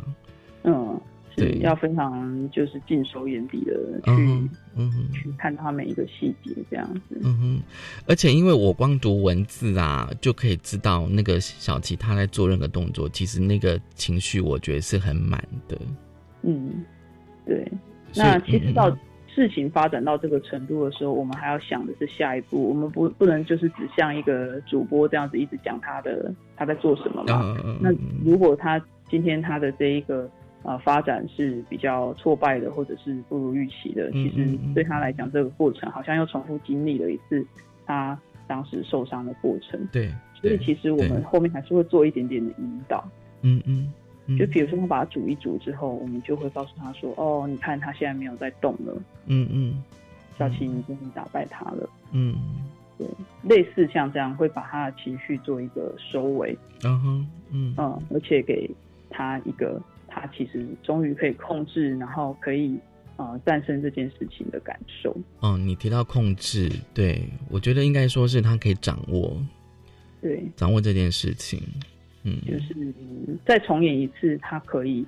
[0.64, 0.98] 嗯，
[1.34, 4.48] 是对要非常就是尽收眼底的去、嗯
[5.12, 7.20] 去看他每一个细节这样子。
[7.22, 7.62] 嗯哼，
[8.06, 15.78] 而且因为我光读文字啊，就可以知道那个小琪他在做任何动作，其实那个情绪我觉得是很满的。
[16.42, 16.84] 嗯，
[17.44, 17.70] 对。
[18.14, 18.96] 那其实嗯到
[19.34, 27.56] 事情发展到这个程度的时候，我们还要想的是下一步，我们不不能就是只像一个主播这样子一直讲他的他在做什么嘛。
[27.80, 27.90] 那
[28.24, 30.30] 如果他今天他的这一个
[30.62, 37.44] 呃发展是比较挫败的，或者是不如预期的，嗯其实对他来讲，这个过程好像又重复经历了一次
[37.86, 39.80] 他当时受伤的过程。
[39.92, 43.04] 对，所以其实我们后面还是会做一点点的引导。
[43.42, 43.92] 嗯嗯
[44.26, 48.94] 嗯，就比如说他把它煮一煮之后，我们就会告诉他说：“哦，你看他现在没有在动了，
[49.26, 49.82] 嗯嗯
[50.38, 51.88] 小琪，你终于打败他了。
[52.12, 52.36] 嗯，”
[52.96, 53.08] 对，
[53.42, 58.70] 类似像这样会把他的情绪做一个收尾，嗯哼嗯嗯，而且给
[59.10, 59.82] 他一个
[60.22, 62.78] 他其实终于可以控制，然后可以
[63.16, 65.16] 呃战胜这件事情的感受。
[65.40, 69.36] 嗯，你提到控制，对我觉得应该说是他可以掌握
[70.20, 71.60] 对，掌握这件事情，
[72.22, 75.04] 嗯，就是嗯再重演一次，他可以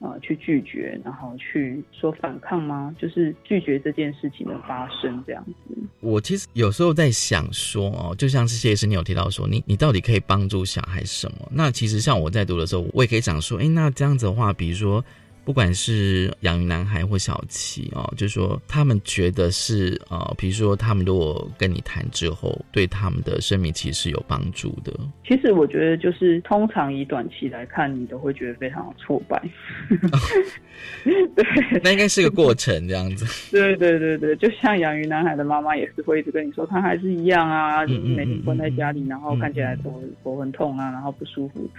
[0.00, 2.94] 呃去拒绝，然后去说反抗吗？
[2.98, 5.76] 就是拒绝这件事情的发生，这样子。
[6.00, 11.48] 我其实有时候在想说哦，就像是谢医生你有提到说，你你到底可以帮助小孩什么？
[11.50, 15.04] 那其实像我在读的时候，我也可以想说，哎，那这样子的话，比如说。
[15.46, 24.92] 不管是养育男孩或小七哦，就是说他们觉得是呃，比如说他们如果跟你谈之后，对他们的生命其实是有帮助的。
[25.24, 29.40] 其实我觉得，就是通常以短期来看，你都会觉得非常挫败。
[31.06, 31.44] 对
[31.80, 33.24] 那应该是个过程，这样子。
[33.54, 41.70] 对对对对，就像养鱼男孩的妈妈也是会一直跟你说，他还是一样啊，每天关在家里，嗯然后看起来头头很痛啊，然后不舒服。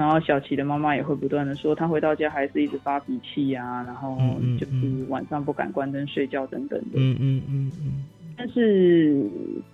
[0.00, 4.16] 然后小琪的妈妈也会不断的说，他回到家还是一直发脾气啊，然后
[4.58, 6.92] 就是晚上不敢关灯睡觉等等的。
[6.94, 9.22] 嗯嗯嗯嗯但是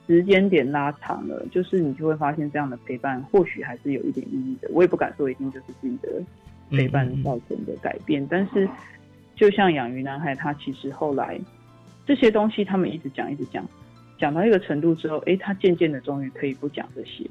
[0.05, 4.69] 时间点拉长了，就是你就会发现这样的陪伴或许还是有一点意义的。
[4.73, 6.09] 我也不敢说一定就是自己的
[6.71, 8.69] 陪伴造成的改变，但是
[9.37, 11.39] 就像养鱼男孩，他其实后来
[12.05, 13.65] 这些东西他们一直讲一直讲。
[14.19, 17.29] 讲到一个程度之后，哎，他渐渐的终于可以不讲这些，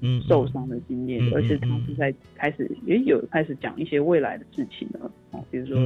[0.00, 5.76] 嗯，受伤的经验，而且他是在开始也有开始讲一些未来的事情了，哦，比如说，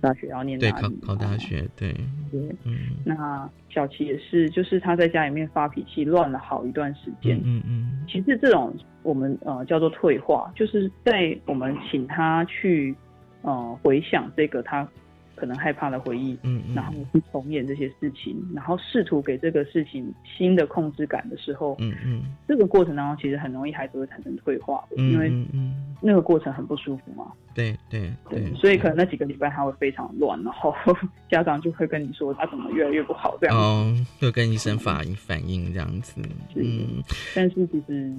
[0.00, 1.92] 大学要念哪里，考考大学，对，
[2.30, 12.94] 对，嗯，那小琪也是，就是他在家里面发脾气，乱了好一段时间，嗯嗯，其实这种我们呃叫做退化，就是在我们请他去
[13.42, 14.88] 呃回想这个他。
[15.34, 30.74] 可能害怕的回忆，嗯，然后去重演这些事情，然后试图给这个事情新的控制感的时候，嗯嗯，这个过程当中其实很容易孩子会产生退化的，因为嗯那个过程很不舒服嘛，对对对，所以可能那几个礼拜他会非常乱，然后
[31.30, 36.20] 家长就会跟你说他怎么越来越不好这样，哦，就跟医生反映反映这样子，
[36.56, 37.02] 嗯，
[37.34, 38.12] 但是其实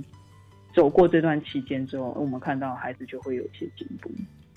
[0.73, 4.09] 走过这段期间之后，我们看到孩子就会有一些进步。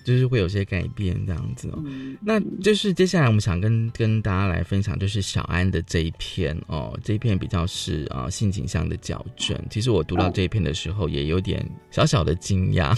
[0.07, 1.83] 就是会有些改变这样子哦，
[2.21, 9.61] 那就是接下来我们想跟跟大家来分享，就是小安的这一篇哦，这一篇比较是啊性倾向的矫正。
[9.69, 12.97] 其实我读到这一篇的时候，也有点小小的惊讶。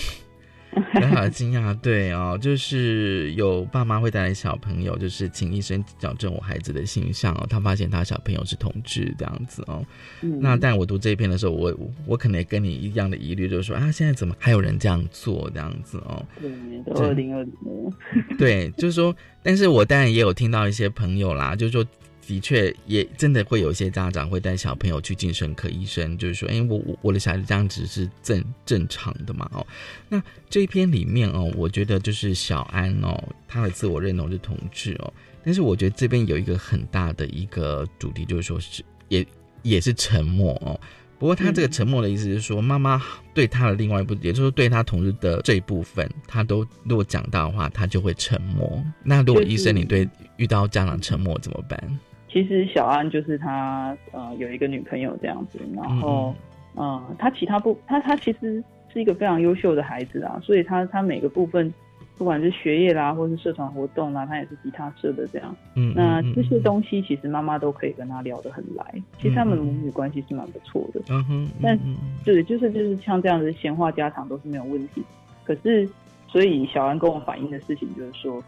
[0.94, 7.46] 很好的惊讶，对哦，就是有爸妈会带来小朋友，就是请医生矫正我孩子的形象哦。
[7.50, 9.86] 他发现他小朋友是同志这样子哦。
[10.22, 16.24] 那但我读这一篇的时候，我我可能也跟你一样的疑虑，就是说啊，现在怎么还有人这样做这样子哦？
[16.40, 17.58] 对，二零二零。
[18.38, 21.86] 对，就是说，但是我当然也有听到一些朋友啦，就是说。
[22.30, 29.50] 的确，也真的会有一些家长会带小朋友去精神科医生，就是说，哎，我我我的小孩子这样子是正正常的嘛？
[29.52, 29.66] 哦，
[30.08, 35.12] 那这一篇里面哦，我觉得就是小安哦，他的自我认同是同志哦，
[35.44, 39.26] 但是我觉得这边有一个很大的一个主题，就是说是也
[39.64, 40.80] 也是沉默哦。
[41.18, 43.02] 不过他这个沉默的意思是说，妈妈
[43.34, 48.82] 对他的另外一部，也就是对他同事的这一部分，他都如果讲到的话，他就会沉默。
[49.04, 50.08] 那如果医生你对
[50.38, 52.00] 遇到家长沉默怎么办？
[52.32, 56.34] 其实小安就是他，呃，有一个女朋友这样子，然后，
[56.76, 58.64] 嗯，他其他部，他他其实
[58.94, 61.74] 是一个非常优秀的孩子啊，所以他他每个部分，
[62.20, 68.86] 不管是学业啦，或是社团活动啦，他也是吉他社的这样，嗯，那这些东西其实妈妈都可以跟他聊得很来，
[69.18, 71.80] 其实他们母女关系是蛮不错的，嗯哼，但
[72.24, 75.04] 对，就是就是像这样子闲话家常都是没有问题，
[75.44, 75.90] 可是，
[76.28, 78.44] 所以小安跟我反映的事情就是说。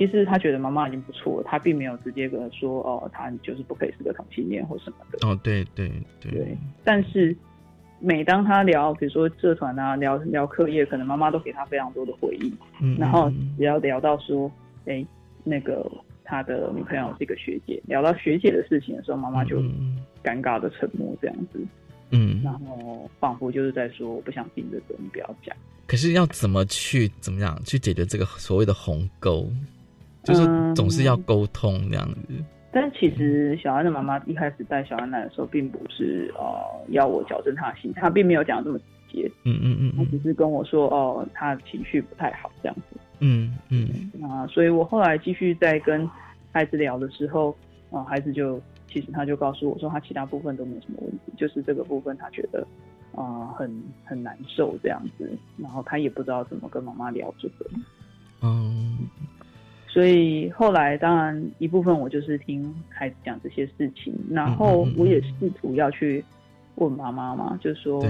[0.00, 5.28] 其实他觉得妈妈已经不错了，他并没有直接跟他说哦，他就是不可以是个同性恋或什么的。
[5.28, 6.56] 哦，对对对。
[6.82, 7.36] 但是
[7.98, 12.50] 每当他聊，比如说社团啊，聊聊课业，可能妈妈都给他非常多的回忆。
[12.80, 12.96] 嗯。
[12.98, 14.50] 然后只要聊到说，
[14.86, 15.04] 哎，
[15.44, 15.86] 那个
[16.24, 19.60] 他的女朋友是一个学姐，聊到学姐的事情的时候，妈妈就
[20.24, 21.60] 尴尬的沉默这样子。
[22.08, 22.40] 嗯。
[22.42, 25.54] 然后仿佛就是在说，我不想听这个，你不要讲。
[25.86, 29.46] 可是要怎么去怎么样去解决这个所谓的鸿沟？
[30.22, 36.44] 就是总是要沟通这样子，但其实小安的妈妈一开始带小安来的时候，并不是呃
[36.88, 43.88] 要我矫正他的心，他并没有讲这么直接，嗯嗯嗯，他只是跟我说哦，他情绪不太好这样子，嗯嗯，
[44.22, 46.08] 啊，所以我后来继续在跟
[46.52, 47.56] 孩子聊的时候，
[47.90, 52.64] 啊，孩子就其实他就告诉我说，他其他部分都没什么问题，就是这个部分他觉得
[53.16, 57.66] 啊很很难受这样子，然后他也不知道怎么跟妈妈聊这个，
[58.42, 59.08] 嗯。
[59.92, 66.24] 所以后来，当然一部分我就是听孩子讲这些事情，然后我也试图要去
[66.76, 68.00] 问妈妈嘛，就说，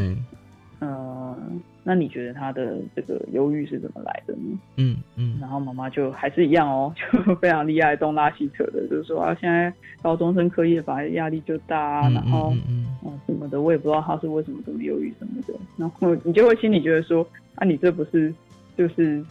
[0.80, 4.58] 嗯，那你觉得他的这个忧郁是怎么来的呢？
[4.76, 6.92] 嗯嗯，然后妈妈就还是一样哦，
[7.26, 9.72] 就非常厉害，东拉西扯的，就是说啊，现在
[10.02, 12.84] 高中生课业吧，压力就大，然后嗯
[13.26, 18.34] 什么的，我也不知道他是为什么这么忧郁什么的，然后你就会心里觉得说，啊，你这不是
[18.76, 19.24] 就是。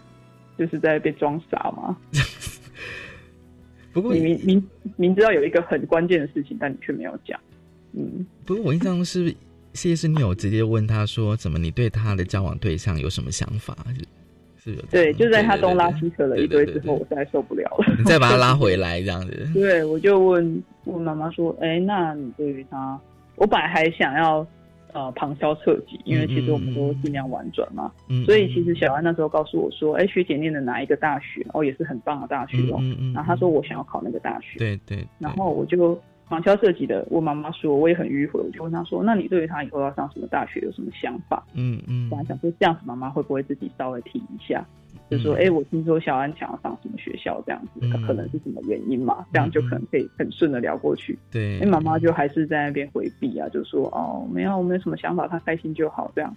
[0.59, 1.97] 就是在被装傻吗？
[3.93, 4.63] 不过你明明
[4.97, 7.39] 明知道有一个很关键的事情，但你却没有讲。
[7.93, 9.33] 嗯，不过我印象中是
[9.73, 13.75] 谢师，你有直接问他说，怎么你对他的交往对象有什么想法？
[14.61, 17.95] 是是，对，就在他东拉西扯了一堆之后，我实在受不了了。
[17.97, 19.49] 你再把他拉回来，这样子。
[19.53, 22.99] 对，我就问问妈妈说，哎，那你对于他，
[23.37, 24.45] 我本来还想要。
[24.93, 27.91] 呃，旁敲侧击，因为其实我们都尽量婉转嘛，
[28.25, 31.45] 所以其实小安那时候告诉我说，哎，学姐念的哪一个大学？
[31.53, 32.79] 哦，也是很棒的大学哦。
[33.13, 35.05] 然后他说我想要考那个大学，对对。
[35.19, 35.99] 然后我就
[36.29, 41.43] 旁敲侧击的问妈妈说，我也很迂回，我就问她说，那你对于她以后要上什么大学有什么想法？
[41.53, 44.63] 嗯嗯，本来想说这样子妈妈会不会自己稍微提一下，
[45.09, 49.25] 就说，哎，我听说小安想要上什么学校这样子，可能是什么原因嘛？
[49.33, 51.17] 这样就可能可以很顺的聊过去。
[51.31, 56.35] 对，哎，妈妈就还是在那边回避啊，就说，哦，没有，我没有什么想法，她开心就好这样。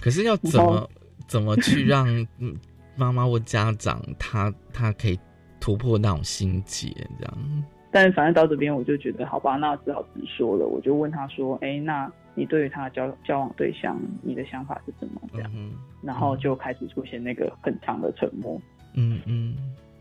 [0.00, 0.90] 可是要怎么
[1.26, 2.06] 怎么去让
[2.96, 5.18] 妈妈或家长他他可以
[5.58, 7.64] 突破那种心结这样？
[7.94, 10.66] 但反正到这边我就觉得好吧，那只好直说了。
[10.66, 15.50] 我就问他说：“哎，那你对于他交交往对象，你的想法是什么？”这样，
[16.02, 18.60] 然后就开始出现那个很长的沉默。
[18.94, 19.54] 嗯嗯，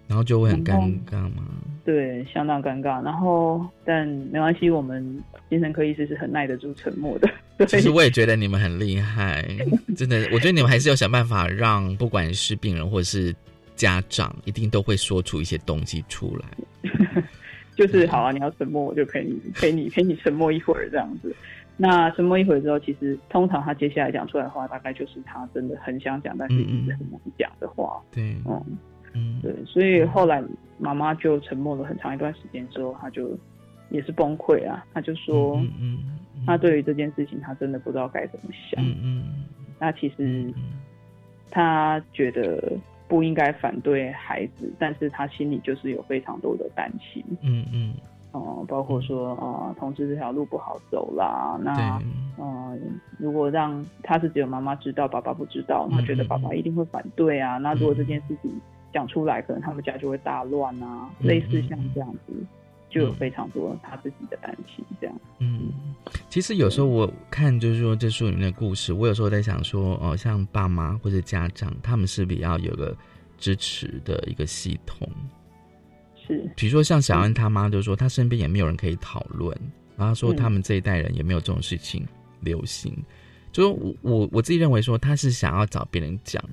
[0.07, 0.73] 然后就会很尴
[1.05, 1.43] 尬嘛？
[1.85, 2.99] 对，相当尴尬。
[3.03, 7.29] 然后但没关系，我们精神科医师是很耐得住沉默的。
[7.67, 9.45] 其实我也觉得你们很厉害，
[9.95, 10.27] 真的。
[10.33, 13.35] 我觉得你们还是要想办法让不管是病人或者是
[13.75, 16.91] 家长，一定都会说出一些东西出来。
[17.75, 21.35] 就是好啊，你要沉默，我就陪你陪你陪你沉默一会儿这样子。
[21.75, 27.99] 那沉默一会儿之后，其实通常他接下来讲出来的话，大概就是他真的很想讲，但是一直很难讲的话。
[28.11, 28.63] 对，嗯
[29.13, 29.53] 嗯，对。
[29.65, 30.43] 所以后来
[30.77, 33.37] 妈妈就沉默了很长一段时间之后，他就
[33.89, 34.85] 也是崩溃啊。
[34.93, 38.83] 他就说，嗯，他对于这件事情，他真的不知道该怎么想。
[38.85, 39.45] 嗯嗯。
[39.79, 40.53] 那其实
[41.49, 42.71] 他觉得。
[43.07, 47.23] 不应该反对孩子，但是他心里就是有非常多的担心。
[47.41, 47.93] 嗯嗯，
[48.31, 51.59] 哦，包括说呃，同志这条路不好走啦。
[51.61, 52.01] 那
[52.39, 52.79] 嗯，
[53.19, 57.57] 如果让他是只有妈妈知道，爸爸不知道，他觉得爸爸一定会反对啊。
[57.57, 58.51] 那如果这件事情
[58.91, 61.09] 讲出来，可能他们家就会大乱啊。
[61.19, 62.33] 类似像这样子。
[62.93, 65.15] 就有非常多他自己的担心，这样。
[65.39, 65.73] 嗯，
[66.29, 72.95] 其实有时候我看就是说这书里面的故事，我有时候在想说，哦，像爸妈或者家长，他们是比较有个
[73.39, 75.09] 支持的一个系统。
[76.15, 79.57] 是，比如说像小安他妈就说，他身边也没有人可以讨论，
[79.97, 82.05] 然后说他们这一代人也没有这种事情
[82.41, 82.95] 流行。
[83.51, 86.43] 就是我我我自己认为说，他是想要找别人讲，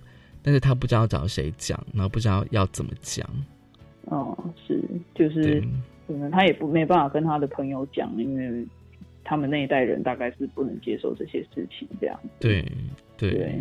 [0.42, 3.28] 但是他不知道找谁讲，然后不知道要怎么讲。
[4.06, 4.36] 哦，
[4.66, 4.82] 是，
[5.14, 5.62] 就是。
[6.12, 8.66] 可能他也不没办法跟他的朋友讲，因为
[9.22, 12.18] 他们那一代人大概是不能接受这些事情这样。
[12.38, 12.64] 对
[13.16, 13.58] 对，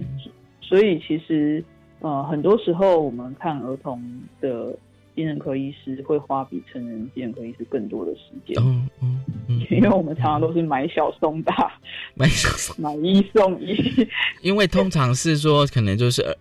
[0.62, 1.64] 所以其实
[2.00, 4.02] 呃，很多时候我们看儿童
[4.41, 4.76] 的
[5.16, 8.56] 精神科医师会花比成人精神科医师更多的时间。
[8.64, 9.20] 嗯嗯
[9.50, 11.74] 嗯，因为我们常常都是买小送大，
[12.16, 13.76] 买小送买一送一。
[14.41, 16.38] 因为通常是说，可能就是儿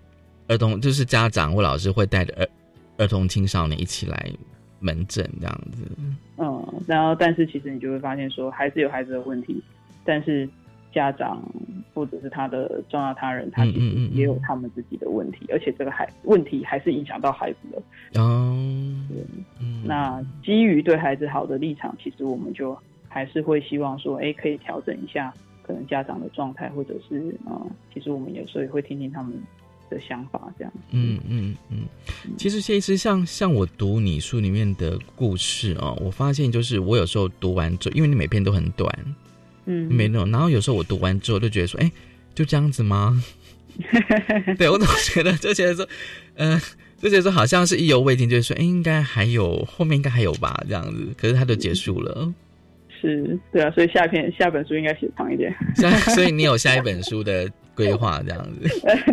[0.49, 2.49] 儿童，就是家长或老师会带着儿
[2.99, 4.31] 儿童青少年一起来。
[4.81, 5.85] 门诊这样子，
[6.37, 9.63] 嗯，然后但是其实你就会发现说，孩子有孩子的问题，
[10.05, 10.49] 但是
[10.93, 11.43] 家长
[11.93, 18.21] 或者是他的重要他人，他其实也有他们自己的问题，而且这个孩问题还是影响到孩子的。
[18.21, 18.57] 哦，
[19.09, 19.25] 对，
[19.85, 22.77] 那基于对孩子好的立场，其实我们就
[23.09, 29.33] 还是会希望说，哎，可以调整一下可能家长的状态，或者是啊，其实我们有时候也会听听他们。
[29.91, 31.79] 的想法这样，嗯嗯嗯，
[32.37, 38.91] 其实其实像像我读你书里面的故事哦，我发现就是我有时候读完之后，因为你每篇都很短，
[39.67, 41.91] 嗯，没那种，然后有时候我读完之后就觉得说，哎，
[42.35, 43.23] 就这样子吗？
[44.59, 45.89] 对我总觉得就觉得说，
[46.35, 46.61] 嗯，
[47.01, 52.33] 就觉得说好像是意犹未尽，就是说，哎，应该还有后面应该还有吧，这样子，可是它就结束了。
[53.01, 55.55] 是，对啊，所以下一篇下本书应该写长一点。
[56.15, 58.69] 所以你有下一本书的规划这样子？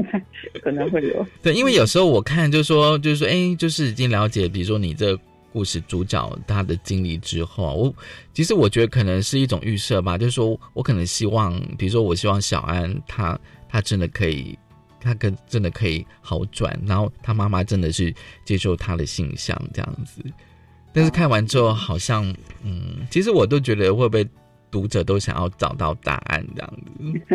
[0.63, 1.25] 可能会有。
[1.41, 5.17] 对，因为有时候我看就是说，就是说，哎，就是已经了解，比如说你这
[5.51, 7.95] 故事主角他的经历之后，我
[8.33, 14.57] 其实我觉得可能是一种预设吧，就是说我可能希望，比如说我希望小安他他真的可以，
[14.99, 18.13] 他可真的可以好转，然后他妈妈真的是
[18.43, 20.21] 接受他的形象这样子。
[20.95, 22.23] 但是看完之后，好像
[22.63, 24.25] 嗯，其实我都觉得会不会
[24.71, 26.73] 读者都想要找到答案这样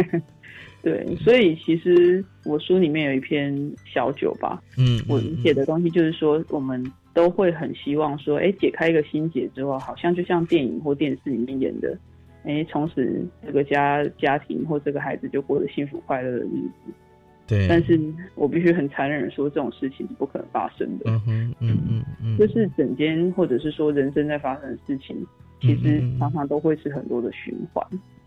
[0.02, 0.22] 子。
[0.82, 3.54] 对，所以其实我书里面有一篇
[3.84, 6.82] 小九吧，嗯，我写的东西就是说，我们
[7.12, 11.98] 都会很希望说，哎，解开一个心结之后，好像就像电影或电视里面演的，
[12.44, 16.92] 哎，从此这个家家庭或这个孩子就过得幸福快乐的日子。
[17.50, 18.00] 对，但是
[18.36, 21.10] 我必须很残忍的说，这种事情是不可能发生的。
[21.10, 25.16] 嗯嗯嗯嗯，就是整间或者是说人生在发生的事情，
[25.60, 27.84] 其实常常都会是很多的循环。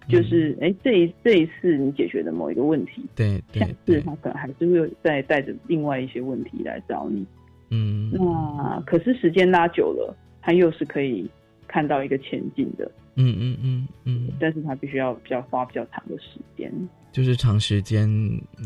[0.09, 7.25] 就是哎，这一这一次你解决的某一个问题，对，下次他可能还是会再带着另外一些问题来找你。
[7.69, 11.29] 嗯，那可是时间拉久了，他又是可以
[11.65, 12.91] 看到一个前进的。
[13.15, 16.71] 嗯嗯嗯嗯，但是他必须要比较花比较长的时间。
[17.11, 18.09] 就是长时间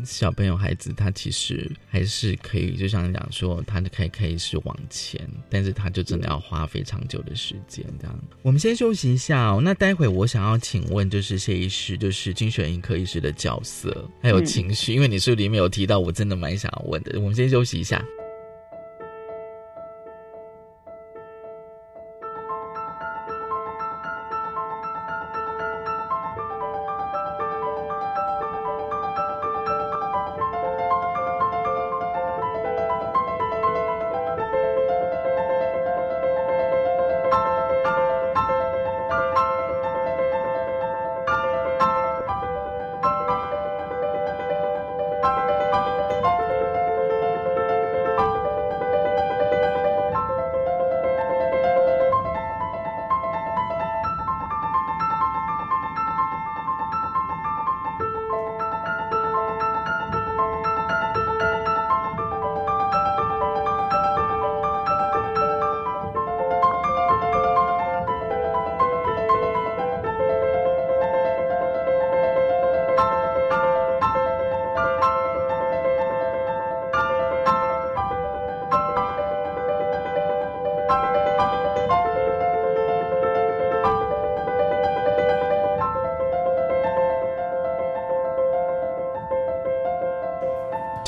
[0.06, 5.20] 小朋友孩子他其实还是可以，就像你讲说，他可以可以是往前，
[5.50, 8.18] 但是他就真的要花非常久的时间这样。
[8.40, 17.20] 我们先休息一下哦，那待会我想要请问，就是谢医师，就是精神科医师的角色还有情绪，因为你书里面有提到，我真的蛮想要问的。
[17.20, 18.02] 我们先休息一下。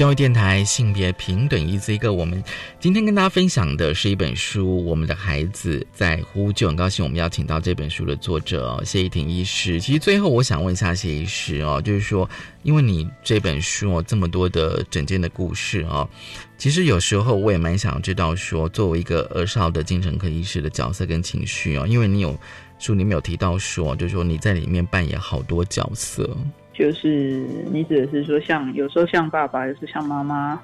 [0.01, 2.43] 教育电台性别平等一这个，我们
[2.79, 6.69] 今天跟大家分享的是一本书《我们的孩子在呼救》。
[6.71, 9.79] 很高兴我们邀请到这本书的作者谢依婷医师。
[9.79, 12.27] 其实最后我想问一下谢医师哦，就是说，
[12.63, 16.09] 因为你这本书哦这么多的整件的故事哦，
[16.57, 22.35] 其实有时候我也蛮想知道说，作为一个儿少的精神科医师的角色跟情绪哦，因为你有
[22.79, 26.35] 书里面有提到说，就是说你在里面扮演好多角色。
[26.73, 30.61] 就是你指的是说，像有时候像爸爸，有时候像妈妈，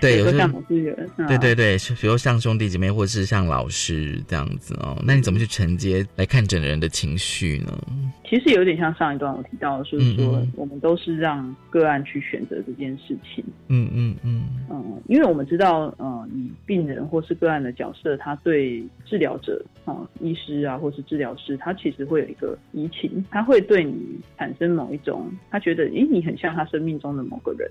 [0.00, 4.96] 对，有时候像某些人，对对对，比如像兄弟姐妹，或者是像老师这样子哦。
[5.04, 7.78] 那你怎么去承接来看整个人的情绪呢？
[8.28, 13.44] 其实有点像上一段我提到的，就是说我们都是让个案去选择这件事情。
[13.68, 16.11] 嗯嗯嗯嗯，因为我们知道，呃，以
[16.72, 27.70] 病人或是个案的角色，他对治疗者啊，医师啊，或是治疗师，他其实会有一个移情，他会对你产生某一种，他觉得，诶，你很像他生命中的某个人，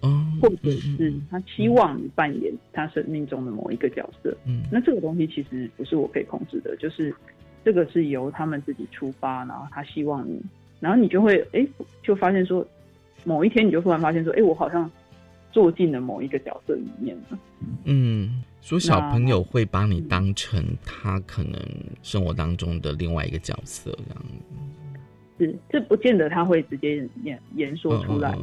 [0.00, 4.36] 哦，或者是他希望你扮演他生命中的某一个角色。
[4.44, 7.14] 嗯，那这个东西其实不是我可以控制的，就是。
[7.62, 10.40] 这个是由他们自己出发，然后他希望你，
[10.80, 11.62] 然后你就会哎，
[12.02, 12.66] 就发现说，
[13.22, 14.90] 某一天你就突然发现说，哎，我好像
[15.52, 17.38] 做进了某一个角色里面了。
[17.84, 21.60] 嗯，所以小朋友会把你当成他可能
[22.02, 24.24] 生活当中的另外一个角色这样。
[25.38, 28.36] 是，这不见得他会直接言言说出来，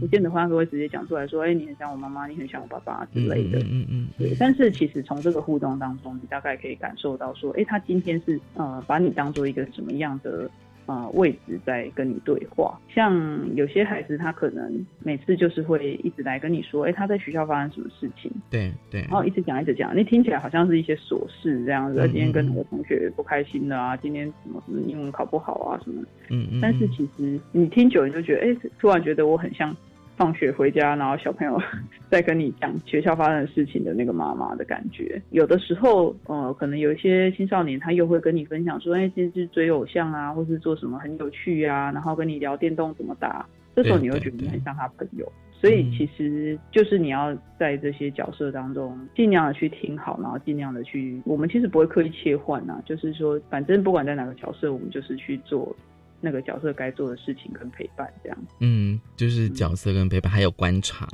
[0.00, 3.60] 不见得他会直接讲出来说，哎，你很像我妈妈，你很像我爸爸之类的。
[3.60, 4.34] 嗯嗯，对。
[4.38, 10.50] 但是其实从这个互动当中，你大概可以感受到说，哎，他今天是呃，把你当做一个什么样的？
[10.90, 13.14] 啊，位置在跟你对话，像
[13.54, 18.30] 有些孩子，他可能每次就是会一直来跟你说，哎，他在学校发生什么事情？
[18.50, 22.00] 对对，然后一直讲一直讲，你听起来好像是一些琐事这样子。
[22.08, 23.96] 今天跟哪个同学不开心了啊？
[23.96, 25.80] 今天什么什么英文考不好啊？
[25.84, 26.02] 什么？
[26.30, 26.58] 嗯嗯。
[26.60, 29.76] 但是其实你听久，你就觉得，哎，突然觉得我很像。
[30.20, 31.58] 放学回家，然后小朋友
[32.10, 35.18] 在跟你讲学校发生的事情的那个妈妈的感觉。
[35.30, 43.46] 有的时候，呃，可能有一些青少年他又会跟你分享说，哎，今天是追偶像啊，或是做什么很有趣啊，然后跟你聊电动怎么打。
[43.74, 45.26] 这时候你会觉得你很像他朋友。
[45.52, 55.74] 所以其实就是你要在这些角色当中尽量的去听好，然后尽量的去，我们其实不会刻意切换啊，就是说，反正不管在哪个角色，我们就是去做。
[56.20, 58.38] 那个角色该做的事情跟陪伴，这样。
[58.60, 61.08] 嗯，就是角色跟陪伴，还有观察。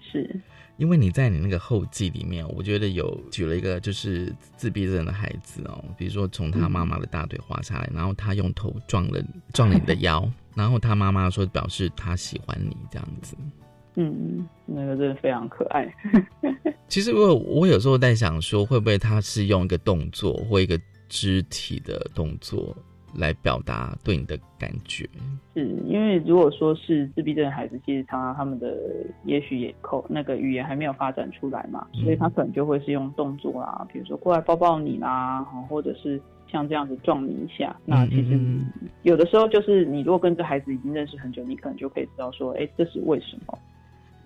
[0.00, 0.40] 是，
[0.76, 9.22] 因为你在你那个后记里面，我觉得有举了一个就是自闭症的孩子哦，比如说从他妈妈的大腿滑下来，然后他用头撞了
[9.52, 13.36] 撞了你的 腰，然后他妈妈说表示他喜欢你这样子。
[13.96, 15.88] 嗯，那个真的非常可爱。
[16.88, 20.76] 其实我我有时候在想说，会不会他是用一个动作或一个
[21.08, 22.76] 肢体的动作。
[23.16, 25.08] 来表达对你的感觉，
[25.54, 28.76] 是因为如果说是自闭症的孩子，其实他他们的
[29.24, 37.74] 也许也口那个语言还没有发展出来嘛，所以他可能就会是用动作啦，比如说过来抱抱你啦，或者是像这样子撞你一下。
[37.84, 38.38] 那其实
[39.02, 43.58] 有的时候就是你如果跟这孩子已经认识很久，你可能就可以知道说，哎，这是为什么。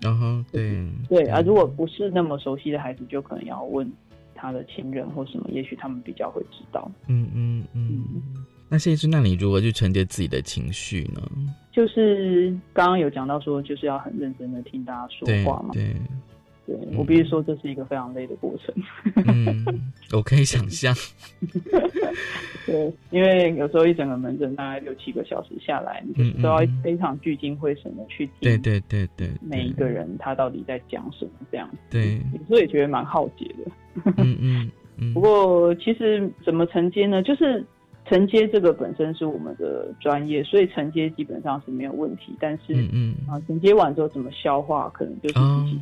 [0.01, 3.91] 然后对对啊，如果不是那么熟悉的孩子，就可能要问
[4.33, 6.89] 他的亲人或什么，也许他们比较会知道。
[7.07, 8.03] 嗯嗯嗯。
[8.69, 11.21] 那谢医师，那你如何去承接自己的情绪呢？
[11.71, 15.69] 就是刚刚有讲到说，就是要很认真的听大家说话嘛。
[15.73, 15.95] 对。
[16.67, 18.71] 对我必须说，这是一个非常累的过程。
[19.25, 19.65] 嗯，
[20.13, 20.93] 我可以想象。
[22.67, 28.33] 对，因为有时候一整个门诊大概六七个小时下来，你就是都要非常聚精会神的去听。
[28.41, 31.77] 对对对对，每一个人他到底在讲什么这样子。
[31.89, 33.71] 对，有时候也觉得蛮耗竭的。
[34.17, 35.09] 嗯嗯嗯。
[35.15, 37.23] 不过其实怎么承接呢？
[37.23, 37.65] 就是
[38.09, 42.35] 承接这个本身是我们的专业，所以承接基本上是没有问题。
[42.39, 45.79] 但是，嗯嗯啊，承接完之后怎么消化，可能就是自己。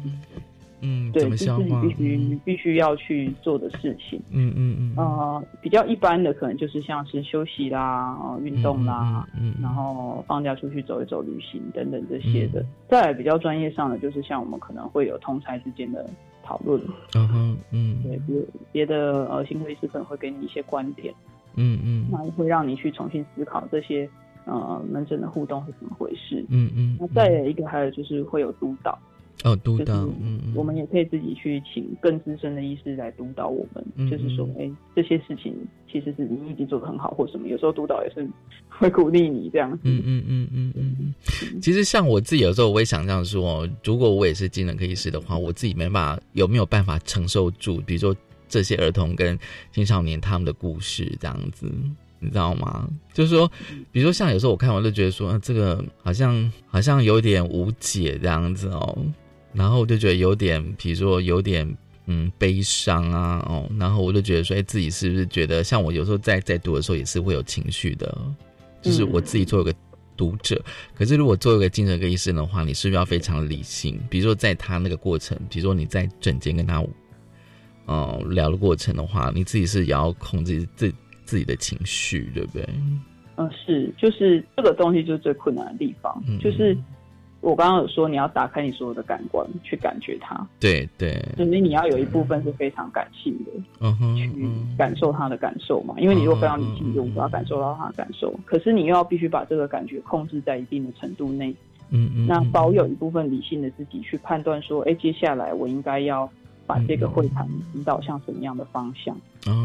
[0.81, 4.21] 嗯，对，这是你必须必须要去做的事情。
[4.31, 4.93] 嗯嗯嗯。
[4.95, 12.63] 呃，比较一般的可能就是像是休息啦、运动啦，嗯，然后放假出去走一走、旅行等等这些的。
[12.87, 16.07] 再来比较专业上的，就是像我们可能会有同才之间的
[16.43, 16.79] 讨论。
[17.15, 21.11] 嗯哼，嗯，对，比如别的呃心理师可能会给你一些观点。
[21.57, 22.07] 嗯嗯。
[22.09, 24.09] 那会让你去重新思考这些
[24.45, 26.45] 呃门诊的互动是怎么回事。
[26.49, 26.97] 嗯嗯。
[26.99, 28.97] 那再一个还有就是会有督导。
[29.43, 35.53] 哦，督导，嗯，我们也可以自己去请更资深的医师来督导我们，就是说，哎，这些事情
[35.89, 38.27] 其实是你已经做的很好，或什么，有时候督导也是
[38.67, 39.81] 会鼓励你这样子。
[39.83, 41.13] 嗯嗯嗯嗯嗯。
[41.61, 48.15] 其实像我自己有时候我也想这样说，如果我也是精神科医师的话，我自己没办法有没有办法承受住，比如说
[48.47, 49.37] 这些儿童跟
[49.71, 51.71] 青少年他们的故事这样子，
[52.19, 52.89] 你知道吗？
[53.13, 53.51] 就是说，
[53.91, 58.97] 比如说像有时候我看完就觉得说，这个好像好像有点无解这样子哦。
[59.53, 68.17] 然后我就觉得有点，比如说有点嗯悲伤啊，哦，然后我就觉得说，哎，自己是不是觉得像我有时候在在读的时候也是会有情绪的，
[68.81, 69.73] 就是我自己做一个
[70.15, 70.63] 读者。
[70.93, 73.99] 可是如果做一个精神科医生的话，你是不是要非常理性？
[74.09, 76.79] 比如说在他那个过程，比如说你在诊间跟他
[77.87, 80.93] 哦聊的过程的话，你自己是也要控制自
[81.25, 82.63] 自己的情绪，对不对？
[83.37, 86.77] 嗯，是，就是这个东西就是最困难的地方，就是。
[87.39, 90.35] 我刚刚有说，你要打开你所有的感官去感觉它。
[90.59, 94.31] 对对，就是你要有一部分是非常感性的，嗯哼，去
[94.75, 95.93] 感受他的感受嘛。
[95.99, 98.33] 因为你如果非常理性，就无法感受到他的感受。
[98.43, 101.55] 可是你又要必须把这个感觉控制在一定的程度内，
[101.91, 106.29] 嗯嗯，那保有一部分理性的自己去判断说，哎，接下来我应该要
[106.67, 109.17] 把这个会谈引导向什么样的方向？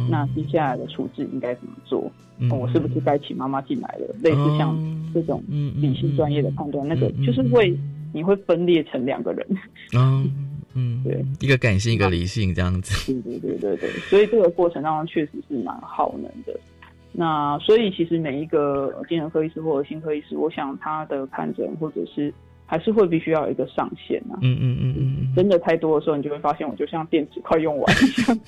[0.09, 2.11] 那接下来的处置应该怎么做？
[2.51, 4.15] 我是不是该请妈妈进来了？
[4.23, 4.75] 类似像
[5.13, 7.77] 这种理性专业的判断，那个就是会
[8.15, 9.47] 你会分裂成两个人。
[9.95, 10.31] 嗯
[10.75, 13.13] 嗯，对，一个感性，一个理性，这样子。
[13.25, 16.59] 对对对对对，所以这个过程当中确实是蛮耗能的。
[17.13, 22.33] 那所以其实每一个精神科医师或者心科医师，我想他的看诊或者是。
[22.73, 24.41] 还是会必须要有一个上限啊。
[24.41, 28.41] 嗯嗯嗯嗯，真的太多的时候，你就会发现我就像电池快用完一样，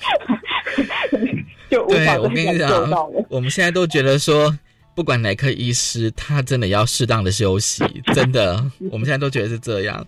[1.69, 2.89] 就无法我跟你讲，
[3.29, 4.51] 我们现在都觉得说，
[4.95, 7.83] 不管哪科医师，他真的要适当的休息，
[8.15, 10.03] 真的，我们现在都觉得是这样。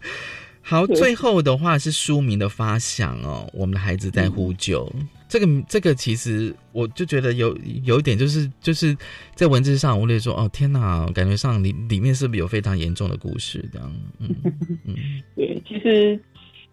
[0.63, 4.91] 好，最后的话是书名的发想哦，我们的孩子在呼救。
[5.27, 8.95] 这个这个其实我就觉得有有一点就是就是
[9.35, 13.91] 在文字上，我得说哦天哪，感觉上里里面是不是有非常严重的故事这样？
[14.19, 14.29] 嗯
[14.85, 14.95] 嗯，
[15.35, 16.17] 对，其实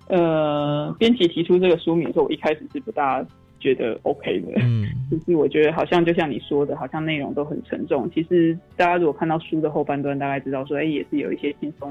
[0.07, 3.27] 呃，编辑提出这个书名的时候，我一开始是不大
[3.59, 4.53] 觉得 OK 的。
[4.63, 8.09] 嗯， 就是我觉得好像就像你说的，好像内容都很沉重。
[8.15, 11.91] 其实大家如果看到书的后半段，大概知道说，哎，也是有一些轻松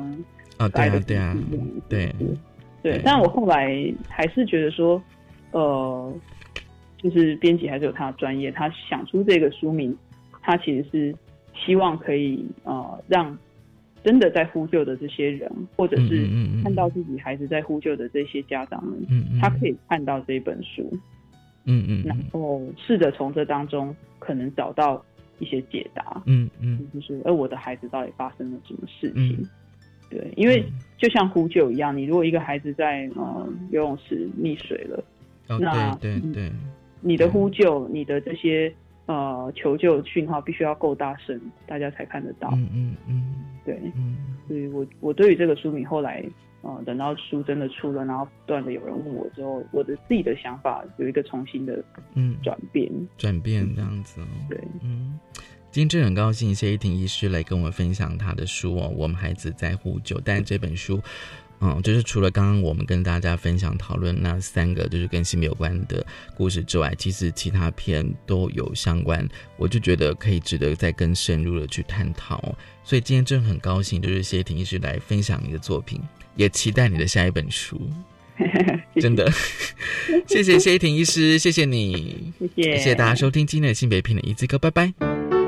[0.57, 1.37] 啊，对啊，对啊，
[1.89, 2.15] 对
[2.81, 3.01] 对。
[3.03, 5.01] 但我后来还是觉得说，
[5.51, 6.13] 呃。
[7.03, 9.95] 就是编辑还是有他的专业，他想出这个书名，
[10.41, 11.13] 他其实是
[11.53, 13.37] 希望可以呃让
[14.03, 16.27] 真的在呼救的这些人，或者是
[16.63, 18.97] 看到自己孩子在呼救的这些家长们，
[19.41, 20.89] 他可以看到这本书，
[21.65, 25.03] 嗯嗯，然后试着从这当中可能找到
[25.39, 29.47] 一些解答，嗯嗯，就是哎我的孩子到底发生了什么事情？
[30.09, 30.63] 对，因为
[30.97, 35.03] 就像呼救一样，你如果一个孩子在呃游泳池溺水了，
[35.59, 36.51] 那对对对。
[37.03, 38.73] 你的呼救，你的这些
[39.07, 42.49] 呃求救讯号必须要够大声，大家才看得到。
[42.53, 43.35] 嗯嗯嗯，
[43.65, 43.77] 对。
[43.95, 46.23] 嗯，所以我我对于这个书名后来，
[46.61, 51.83] 呃，等到书真的出了，然后不断的有人问我之后，我的自己的想法有一个重新的
[52.15, 54.27] 嗯转变，转变这样子哦。
[54.49, 55.19] 对，嗯，
[55.71, 61.01] 今天真的很高兴谢依婷医师来跟我们分享他的书哦，我们孩子在呼救，但这本书。
[61.61, 69.27] 嗯，就是除了刚刚我们跟大家分享讨论那三个就是跟性别有关的故事之外，其实其他片都有相关，
[69.57, 72.53] 我就觉得可以值得再更深入的去探讨。
[72.83, 76.01] 所以今天真的很高兴，就是谢婷医师来分享你的作品，
[76.35, 77.79] 也期待你的下一本书。
[78.99, 79.31] 真的，
[80.27, 85.42] 谢谢谢婷医师，谢谢你，谢谢，谢谢大家收听今天的性别片的一字歌，拜拜。